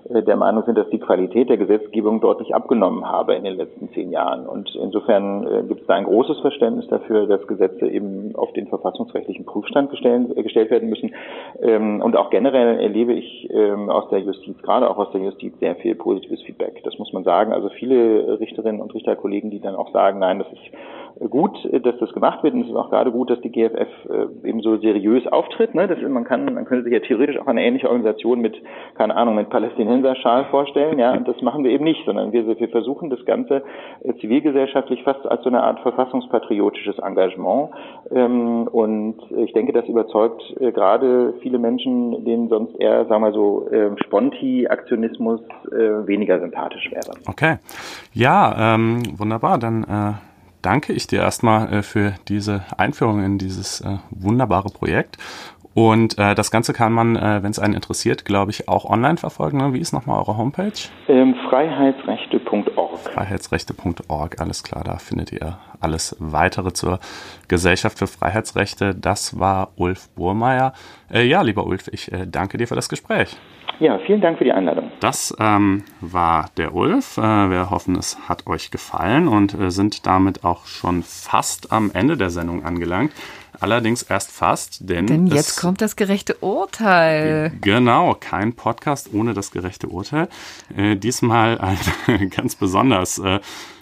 [0.09, 4.11] der Meinung sind, dass die Qualität der Gesetzgebung deutlich abgenommen habe in den letzten zehn
[4.11, 4.47] Jahren.
[4.47, 8.67] Und insofern äh, gibt es da ein großes Verständnis dafür, dass Gesetze eben auf den
[8.67, 11.13] verfassungsrechtlichen Prüfstand gestellt, äh, gestellt werden müssen.
[11.61, 15.53] Ähm, und auch generell erlebe ich ähm, aus der Justiz, gerade auch aus der Justiz,
[15.59, 16.81] sehr viel positives Feedback.
[16.83, 17.51] Das muss man sagen.
[17.51, 22.13] Also viele Richterinnen und Richterkollegen, die dann auch sagen, nein, das ist gut, dass das
[22.13, 22.53] gemacht wird.
[22.53, 23.87] Und es ist auch gerade gut, dass die GFF
[24.43, 25.73] eben so seriös auftritt.
[25.73, 25.87] Ne?
[25.87, 28.55] Das, man kann, man könnte sich ja theoretisch auch eine ähnliche Organisation mit,
[28.95, 32.47] keine Ahnung, mit Palästinensern Mensa-Schal vorstellen, ja, und das machen wir eben nicht, sondern wir,
[32.47, 33.63] wir versuchen das Ganze
[34.03, 37.69] äh, zivilgesellschaftlich fast als so eine Art verfassungspatriotisches Engagement.
[38.11, 43.31] Ähm, und ich denke, das überzeugt äh, gerade viele Menschen, denen sonst eher, sagen wir
[43.31, 47.17] so, äh, Sponti-Aktionismus äh, weniger sympathisch wäre.
[47.27, 47.57] Okay.
[48.13, 49.57] Ja, ähm, wunderbar.
[49.57, 50.27] Dann äh
[50.67, 55.17] danke ich dir erstmal äh, für diese Einführung in dieses äh, wunderbare Projekt
[55.77, 59.17] und äh, das Ganze kann man, äh, wenn es einen interessiert, glaube ich, auch online
[59.17, 59.59] verfolgen.
[59.59, 59.75] Ne?
[59.75, 60.71] Wie ist nochmal eure Homepage?
[61.07, 62.97] Ähm, freiheitsrechte.org.
[63.13, 66.99] Freiheitsrechte.org, alles klar, da findet ihr alles weitere zur
[67.47, 68.95] Gesellschaft für Freiheitsrechte.
[68.95, 70.73] Das war Ulf Burmeier.
[71.13, 73.37] Äh, ja, lieber Ulf, ich äh, danke dir für das Gespräch.
[73.79, 74.91] Ja, vielen Dank für die Einladung.
[74.99, 77.19] Das ähm, war der Ulf.
[77.19, 81.91] Äh, wir hoffen, es hat euch gefallen und äh, sind damit auch schon fast am
[81.93, 83.11] Ende der Sendung angelangt.
[83.59, 85.07] Allerdings erst fast, denn.
[85.07, 87.51] Denn jetzt kommt das gerechte Urteil.
[87.61, 90.29] Genau, kein Podcast ohne das gerechte Urteil.
[90.75, 93.39] Äh, diesmal ein ganz besonders äh,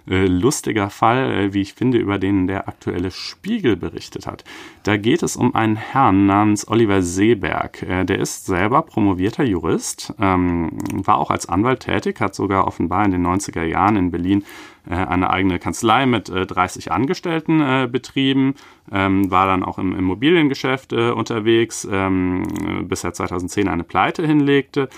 [0.08, 4.44] äh, lustiger Fall, äh, wie ich finde, über den der aktuelle Spiegel berichtet hat.
[4.84, 7.82] Da geht es um einen Herrn namens Oliver Seeberg.
[7.82, 13.06] Äh, der ist selber promovierter Jurist, ähm, war auch als Anwalt tätig, hat sogar offenbar
[13.06, 14.44] in den 90er Jahren in Berlin
[14.88, 18.54] eine eigene Kanzlei mit 30 Angestellten äh, betrieben,
[18.92, 22.44] ähm, war dann auch im Immobiliengeschäft äh, unterwegs, ähm,
[22.84, 24.90] bis er 2010 eine Pleite hinlegte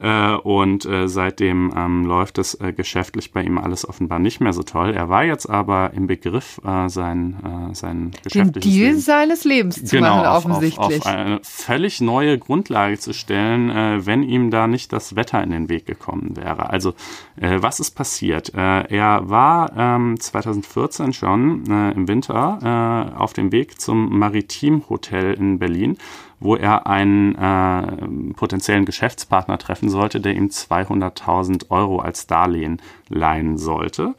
[0.00, 4.52] Äh, und äh, seitdem ähm, läuft es äh, geschäftlich bei ihm alles offenbar nicht mehr
[4.52, 4.94] so toll.
[4.94, 9.44] Er war jetzt aber im Begriff, äh, sein, äh, sein geschäftliches Den Deal Leben, seines
[9.44, 11.00] Lebens zu genau, machen, auf, offensichtlich.
[11.00, 15.42] Auf, auf eine völlig neue Grundlage zu stellen, äh, wenn ihm da nicht das Wetter
[15.42, 16.70] in den Weg gekommen wäre.
[16.70, 16.94] Also
[17.36, 18.50] was ist passiert?
[18.54, 25.58] Er war ähm, 2014 schon äh, im Winter auf dem Weg zum Maritim Hotel in
[25.58, 25.96] Berlin
[26.42, 33.58] wo er einen äh, potenziellen Geschäftspartner treffen sollte, der ihm 200.000 Euro als Darlehen leihen
[33.58, 34.14] sollte.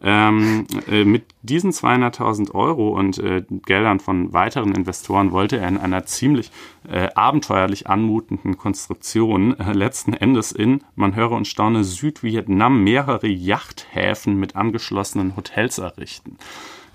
[0.00, 5.76] Ähm, äh, mit diesen 200.000 Euro und äh, Geldern von weiteren Investoren wollte er in
[5.76, 6.52] einer ziemlich
[6.88, 14.38] äh, abenteuerlich anmutenden Konstruktion äh, letzten Endes in, man höre und staune, Südvietnam mehrere Yachthäfen
[14.38, 16.38] mit angeschlossenen Hotels errichten.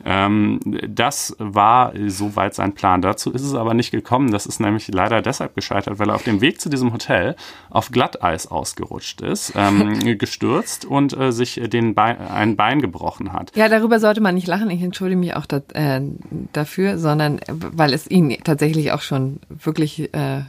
[0.06, 3.01] Ähm, das war soweit sein Plan.
[3.01, 4.32] Dazu ist es aber nicht gekommen.
[4.32, 7.36] Das ist nämlich leider deshalb gescheitert, weil er auf dem Weg zu diesem Hotel
[7.70, 13.56] auf Glatteis ausgerutscht ist, ähm, gestürzt und äh, sich den Bein, ein Bein gebrochen hat.
[13.56, 14.70] Ja, darüber sollte man nicht lachen.
[14.70, 16.01] Ich entschuldige mich auch da, äh,
[16.51, 20.41] dafür, sondern äh, weil es ihn tatsächlich auch schon wirklich äh,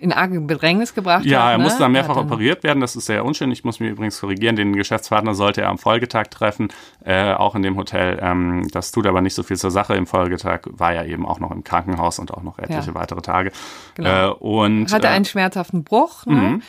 [0.00, 1.52] in arge Bedrängnis gebracht Ja, hat.
[1.52, 1.64] er ne?
[1.64, 2.80] musste dann mehrfach dann- operiert werden.
[2.80, 3.50] Das ist sehr unschön.
[3.52, 4.56] Ich muss mich übrigens korrigieren.
[4.56, 6.68] Den Geschäftspartner sollte er am Folgetag treffen,
[7.04, 8.18] äh, auch in dem Hotel.
[8.22, 9.94] Ähm, das tut aber nicht so viel zur Sache.
[9.94, 12.94] Im Folgetag war er eben auch noch im Krankenhaus und auch noch etliche Ja.
[12.94, 13.52] weitere Tage.
[13.94, 14.30] Genau.
[14.30, 16.24] Äh, und hatte äh, einen schmerzhaften Bruch.
[16.26, 16.34] Ne?
[16.34, 16.62] Mhm.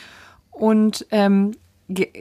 [0.50, 1.52] Und ähm,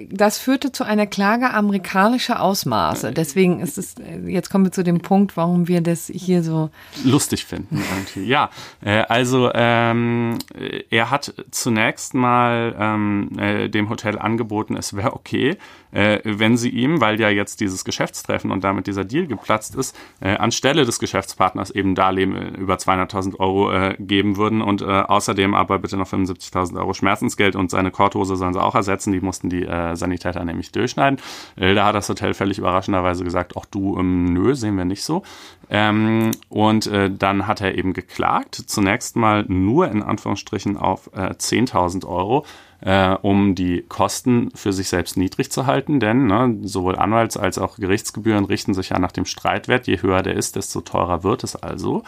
[0.09, 3.11] das führte zu einer Klage amerikanischer Ausmaße.
[3.11, 6.69] Deswegen ist es, äh, jetzt kommen wir zu dem Punkt, warum wir das hier so
[7.03, 7.81] lustig finden.
[7.91, 8.29] Irgendwie.
[8.29, 8.49] Ja,
[8.83, 15.13] äh, also ähm, äh, er hat zunächst mal ähm, äh, dem Hotel angeboten, es wäre
[15.13, 15.57] okay,
[15.91, 19.97] äh, wenn sie ihm, weil ja jetzt dieses Geschäftstreffen und damit dieser Deal geplatzt ist,
[20.19, 25.97] äh, anstelle des Geschäftspartners eben Darlehen über 200.000 Euro geben würden und außerdem aber bitte
[25.97, 29.11] noch 75.000 Euro Schmerzensgeld und seine Korthose sollen sie auch ersetzen.
[29.11, 31.19] Die mussten die äh, Sanitäter nämlich durchschneiden.
[31.55, 35.23] Da hat das Hotel völlig überraschenderweise gesagt, auch du, ähm, nö, sehen wir nicht so.
[35.69, 41.33] Ähm, und äh, dann hat er eben geklagt, zunächst mal nur in Anführungsstrichen auf äh,
[41.33, 42.45] 10.000 Euro,
[42.81, 47.57] äh, um die Kosten für sich selbst niedrig zu halten, denn ne, sowohl Anwalts- als
[47.57, 49.87] auch Gerichtsgebühren richten sich ja nach dem Streitwert.
[49.87, 52.03] Je höher der ist, desto teurer wird es also.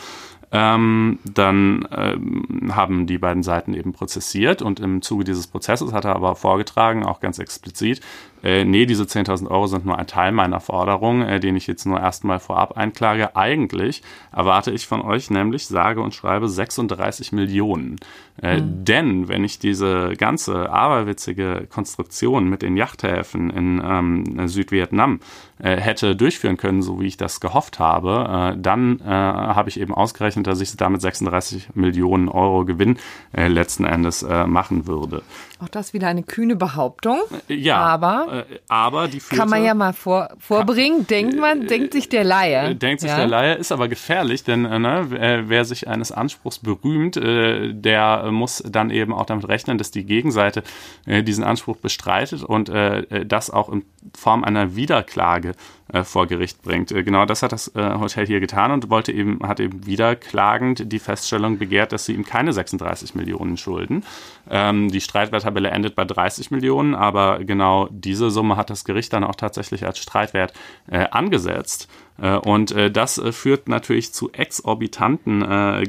[0.56, 6.06] Ähm, dann ähm, haben die beiden Seiten eben prozessiert und im Zuge dieses Prozesses hat
[6.06, 8.02] er aber vorgetragen, auch ganz explizit,
[8.44, 11.86] äh, nee, diese 10.000 Euro sind nur ein Teil meiner Forderung, äh, den ich jetzt
[11.86, 13.38] nur erstmal vorab einklage.
[13.38, 17.96] Eigentlich erwarte ich von euch nämlich, sage und schreibe 36 Millionen.
[18.42, 25.22] Äh, Denn wenn ich diese ganze aberwitzige Konstruktion mit den Yachthäfen in ähm, Südvietnam
[25.60, 29.94] hätte durchführen können, so wie ich das gehofft habe, äh, dann äh, habe ich eben
[29.94, 32.98] ausgerechnet, dass ich damit 36 Millionen Euro Gewinn
[33.32, 35.24] äh, letzten Endes äh, machen würde.
[35.64, 37.20] Auch das wieder eine kühne Behauptung.
[37.48, 41.08] Ja, Aber äh, aber die führte, kann man ja mal vor, vorbringen.
[41.08, 42.72] Denkt man, denkt sich der Laie.
[42.72, 43.18] Äh, Denkt sich ja?
[43.18, 47.74] der Laie, ist aber gefährlich, denn äh, ne, äh, wer sich eines Anspruchs berühmt, äh,
[47.74, 50.64] der äh, muss dann eben auch damit rechnen, dass die Gegenseite
[51.06, 53.86] äh, diesen Anspruch bestreitet und äh, äh, das auch in
[54.16, 55.54] Form einer Wiederklage
[55.92, 56.92] äh, vor Gericht bringt.
[56.92, 60.16] Äh, genau das hat das äh, Hotel hier getan und wollte eben, hat eben wieder
[60.16, 64.06] klagend die Feststellung begehrt, dass sie ihm keine 36 Millionen schulden.
[64.50, 69.26] Ähm, die Streitwerttabelle endet bei 30 Millionen, aber genau diese Summe hat das Gericht dann
[69.26, 70.54] auch tatsächlich als Streitwert
[70.88, 71.88] angesetzt.
[72.22, 75.40] Äh, und äh, das äh, führt natürlich zu exorbitanten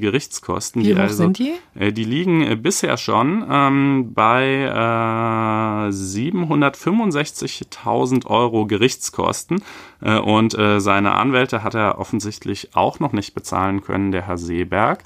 [0.01, 0.83] Gerichtskosten.
[0.85, 1.53] Wie hoch also, sind die?
[1.93, 9.63] Die liegen bisher schon ähm, bei äh, 765.000 Euro Gerichtskosten.
[10.01, 15.05] Und äh, seine Anwälte hat er offensichtlich auch noch nicht bezahlen können, der Herr Seeberg.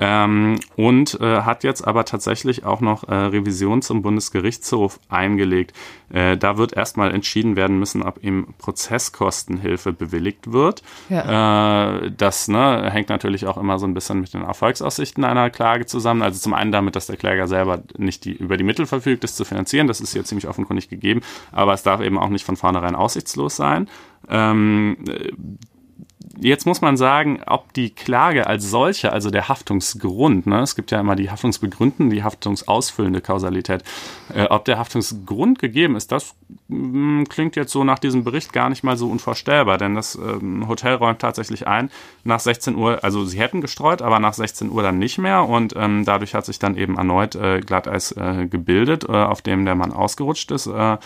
[0.00, 5.72] Ähm, und äh, hat jetzt aber tatsächlich auch noch äh, Revision zum Bundesgerichtshof eingelegt.
[6.10, 10.82] Äh, da wird erstmal entschieden werden müssen, ob ihm Prozesskostenhilfe bewilligt wird.
[11.08, 11.96] Ja.
[11.96, 15.86] Äh, das ne, hängt natürlich auch immer so ein bisschen mit den Erfolgsaussichten einer Klage
[15.86, 16.22] zusammen.
[16.22, 19.34] Also zum einen damit, dass der Kläger selber nicht die, über die Mittel verfügt, das
[19.34, 19.88] zu finanzieren.
[19.88, 21.22] Das ist hier ziemlich offenkundig gegeben.
[21.50, 23.88] Aber es darf eben auch nicht von vornherein aussichtslos sein.
[24.28, 24.96] Ähm,
[26.40, 30.92] Jetzt muss man sagen, ob die Klage als solche, also der Haftungsgrund, ne, es gibt
[30.92, 33.82] ja immer die haftungsbegründende, die haftungsausfüllende Kausalität,
[34.32, 36.36] äh, ob der Haftungsgrund gegeben ist, das
[36.68, 40.68] mh, klingt jetzt so nach diesem Bericht gar nicht mal so unvorstellbar, denn das ähm,
[40.68, 41.90] Hotel räumt tatsächlich ein
[42.22, 45.74] nach 16 Uhr, also sie hätten gestreut, aber nach 16 Uhr dann nicht mehr und
[45.76, 49.74] ähm, dadurch hat sich dann eben erneut äh, Glatteis äh, gebildet, äh, auf dem der
[49.74, 50.68] Mann ausgerutscht ist.
[50.68, 50.98] Äh,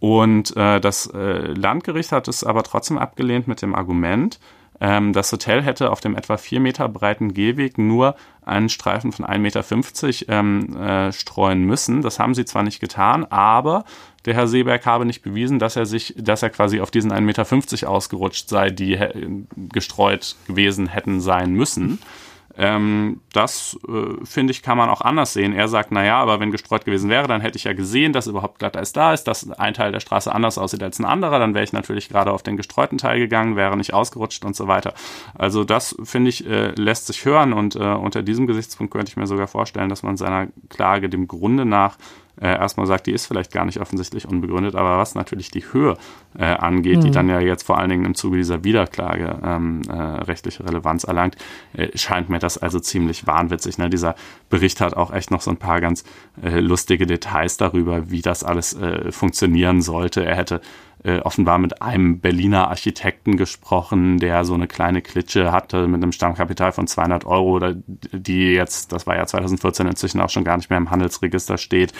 [0.00, 4.38] und äh, das äh, Landgericht hat es aber trotzdem abgelehnt mit dem Argument,
[5.12, 9.38] das Hotel hätte auf dem etwa vier Meter breiten Gehweg nur einen Streifen von 1,50
[9.38, 12.02] Meter ähm, äh, streuen müssen.
[12.02, 13.84] Das haben sie zwar nicht getan, aber
[14.24, 17.20] der Herr Seeberg habe nicht bewiesen, dass er sich, dass er quasi auf diesen 1,50
[17.20, 18.98] Meter ausgerutscht sei, die
[19.72, 22.00] gestreut gewesen hätten sein müssen.
[22.56, 25.52] Ähm, das, äh, finde ich, kann man auch anders sehen.
[25.52, 28.58] Er sagt, naja, aber wenn gestreut gewesen wäre, dann hätte ich ja gesehen, dass überhaupt
[28.60, 31.64] Glatteis da ist, dass ein Teil der Straße anders aussieht als ein anderer, dann wäre
[31.64, 34.94] ich natürlich gerade auf den gestreuten Teil gegangen, wäre nicht ausgerutscht und so weiter.
[35.34, 39.16] Also das, finde ich, äh, lässt sich hören und äh, unter diesem Gesichtspunkt könnte ich
[39.16, 41.96] mir sogar vorstellen, dass man seiner Klage dem Grunde nach
[42.40, 45.96] äh, erstmal sagt, die ist vielleicht gar nicht offensichtlich unbegründet, aber was natürlich die Höhe
[46.36, 47.02] äh, angeht, mhm.
[47.02, 51.04] die dann ja jetzt vor allen Dingen im Zuge dieser Wiederklage ähm, äh, rechtliche Relevanz
[51.04, 51.36] erlangt,
[51.74, 53.78] äh, scheint mir das also ziemlich wahnwitzig.
[53.78, 53.88] Ne?
[53.88, 54.14] Dieser
[54.50, 56.04] Bericht hat auch echt noch so ein paar ganz
[56.42, 60.24] äh, lustige Details darüber, wie das alles äh, funktionieren sollte.
[60.24, 60.60] Er hätte
[61.04, 66.12] äh, offenbar mit einem Berliner Architekten gesprochen, der so eine kleine Klitsche hatte mit einem
[66.12, 67.60] Stammkapital von 200 Euro,
[68.12, 71.92] die jetzt, das war ja 2014 inzwischen auch schon gar nicht mehr im Handelsregister steht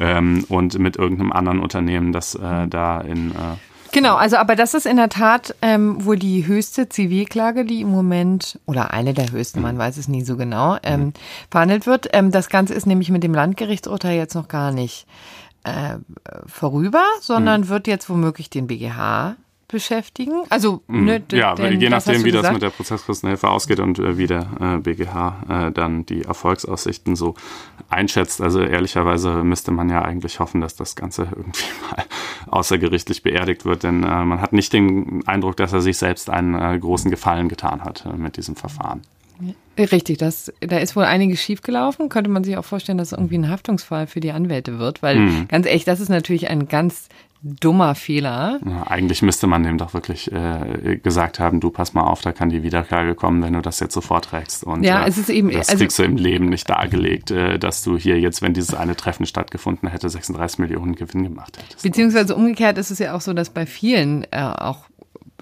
[0.00, 3.56] ähm, und mit irgendeinem anderen Unternehmen, das äh, da in äh,
[3.92, 7.90] Genau, also aber das ist in der Tat ähm, wohl die höchste Zivilklage, die im
[7.90, 11.14] Moment, oder eine der höchsten, man weiß es nie so genau, ähm,
[11.50, 12.08] verhandelt wird.
[12.12, 15.06] Ähm, das Ganze ist nämlich mit dem Landgerichtsurteil jetzt noch gar nicht
[15.64, 15.98] äh,
[16.46, 17.68] vorüber, sondern mhm.
[17.68, 19.36] wird jetzt womöglich den BGH
[19.68, 20.44] beschäftigen.
[20.48, 21.04] Also mhm.
[21.04, 22.46] ne, ja, denn, je nachdem, wie gesagt?
[22.46, 27.14] das mit der Prozesskostenhilfe ausgeht und äh, wie der äh, BGH äh, dann die Erfolgsaussichten
[27.14, 27.34] so
[27.90, 28.40] einschätzt.
[28.40, 32.04] Also ehrlicherweise müsste man ja eigentlich hoffen, dass das Ganze irgendwie mal
[32.46, 36.54] außergerichtlich beerdigt wird, denn äh, man hat nicht den Eindruck, dass er sich selbst einen
[36.54, 39.02] äh, großen Gefallen getan hat äh, mit diesem Verfahren.
[39.78, 42.08] Richtig, das, da ist wohl einiges schiefgelaufen.
[42.08, 45.20] Könnte man sich auch vorstellen, dass es irgendwie ein Haftungsfall für die Anwälte wird, weil
[45.20, 45.48] mhm.
[45.48, 47.08] ganz ehrlich, das ist natürlich ein ganz
[47.40, 48.58] dummer Fehler.
[48.66, 52.32] Ja, eigentlich müsste man dem doch wirklich äh, gesagt haben, du pass mal auf, da
[52.32, 54.64] kann die Wiederklage kommen, wenn du das jetzt so vorträgst.
[54.64, 57.58] Und ja, äh, es ist eben, das also, kriegst du im Leben nicht dargelegt, äh,
[57.58, 61.82] dass du hier jetzt, wenn dieses eine Treffen stattgefunden hätte, 36 Millionen Gewinn gemacht hättest.
[61.82, 64.86] Beziehungsweise umgekehrt ist es ja auch so, dass bei vielen äh, auch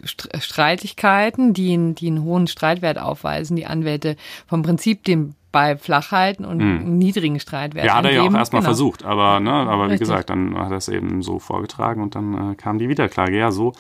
[0.07, 4.16] Streitigkeiten, die, die einen hohen Streitwert aufweisen, die Anwälte
[4.47, 6.99] vom Prinzip dem bei flach halten und hm.
[6.99, 7.87] niedrigen Streitwert.
[7.87, 8.69] Ja, hat er ja auch erstmal genau.
[8.69, 12.53] versucht, aber, ne, aber wie gesagt, dann hat er es eben so vorgetragen und dann
[12.53, 13.39] äh, kam die Wiederklage.
[13.39, 13.73] Ja, so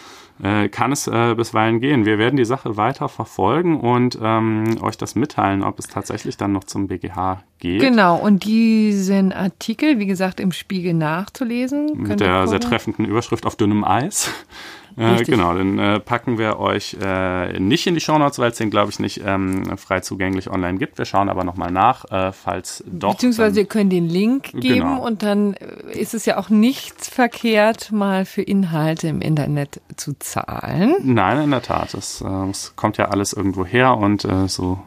[0.42, 2.06] äh, kann es äh, bisweilen gehen.
[2.06, 6.52] Wir werden die Sache weiter verfolgen und ähm, euch das mitteilen, ob es tatsächlich dann
[6.52, 7.82] noch zum BGH geht.
[7.82, 11.90] Genau, und diesen Artikel, wie gesagt, im Spiegel nachzulesen.
[11.94, 14.30] Mit der sehr treffenden Überschrift auf dünnem Eis.
[14.96, 18.70] Äh, genau, dann äh, packen wir euch äh, nicht in die Shownotes, weil es den,
[18.70, 20.96] glaube ich, nicht ähm, frei zugänglich online gibt.
[20.96, 23.12] Wir schauen aber nochmal nach, äh, falls doch.
[23.12, 25.04] Beziehungsweise ihr könnt den Link geben genau.
[25.04, 30.18] und dann äh, ist es ja auch nichts verkehrt, mal für Inhalte im Internet zu
[30.18, 30.94] zahlen.
[31.02, 31.92] Nein, in der Tat.
[31.92, 34.78] Das, äh, kommt ja alles irgendwo her und so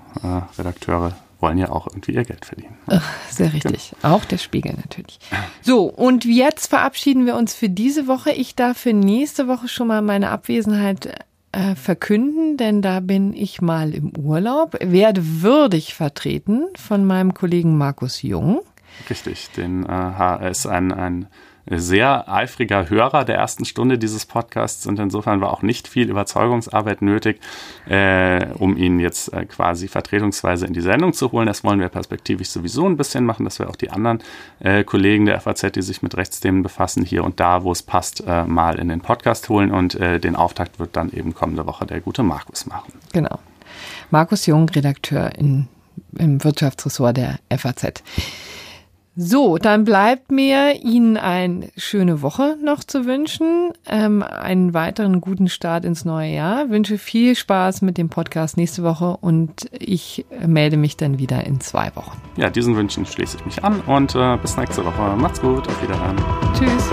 [0.57, 2.77] Redakteure wollen ja auch irgendwie ihr Geld verdienen.
[2.87, 3.93] Ach, sehr richtig.
[4.01, 4.15] Genau.
[4.15, 5.19] Auch der Spiegel natürlich.
[5.61, 8.31] So, und jetzt verabschieden wir uns für diese Woche.
[8.31, 13.61] Ich darf für nächste Woche schon mal meine Abwesenheit äh, verkünden, denn da bin ich
[13.61, 18.61] mal im Urlaub, werde würdig vertreten von meinem Kollegen Markus Jung.
[19.09, 21.27] Richtig, den äh, ist ein, ein
[21.69, 27.01] sehr eifriger Hörer der ersten Stunde dieses Podcasts und insofern war auch nicht viel Überzeugungsarbeit
[27.01, 27.39] nötig,
[27.87, 31.47] äh, um ihn jetzt äh, quasi vertretungsweise in die Sendung zu holen.
[31.47, 34.19] Das wollen wir perspektivisch sowieso ein bisschen machen, dass wir auch die anderen
[34.59, 38.23] äh, Kollegen der FAZ, die sich mit Rechtsthemen befassen, hier und da, wo es passt,
[38.25, 41.85] äh, mal in den Podcast holen und äh, den Auftakt wird dann eben kommende Woche
[41.85, 42.93] der gute Markus machen.
[43.13, 43.39] Genau.
[44.09, 45.67] Markus Jung, Redakteur in,
[46.17, 48.03] im Wirtschaftsressort der FAZ.
[49.21, 55.49] So, dann bleibt mir Ihnen eine schöne Woche noch zu wünschen, ähm, einen weiteren guten
[55.49, 56.69] Start ins neue Jahr.
[56.69, 61.59] Wünsche viel Spaß mit dem Podcast nächste Woche und ich melde mich dann wieder in
[61.59, 62.17] zwei Wochen.
[62.37, 65.17] Ja, diesen Wünschen schließe ich mich an und äh, bis nächste Woche.
[65.17, 66.15] Macht's gut, auf Wiederhören.
[66.57, 66.89] Tschüss.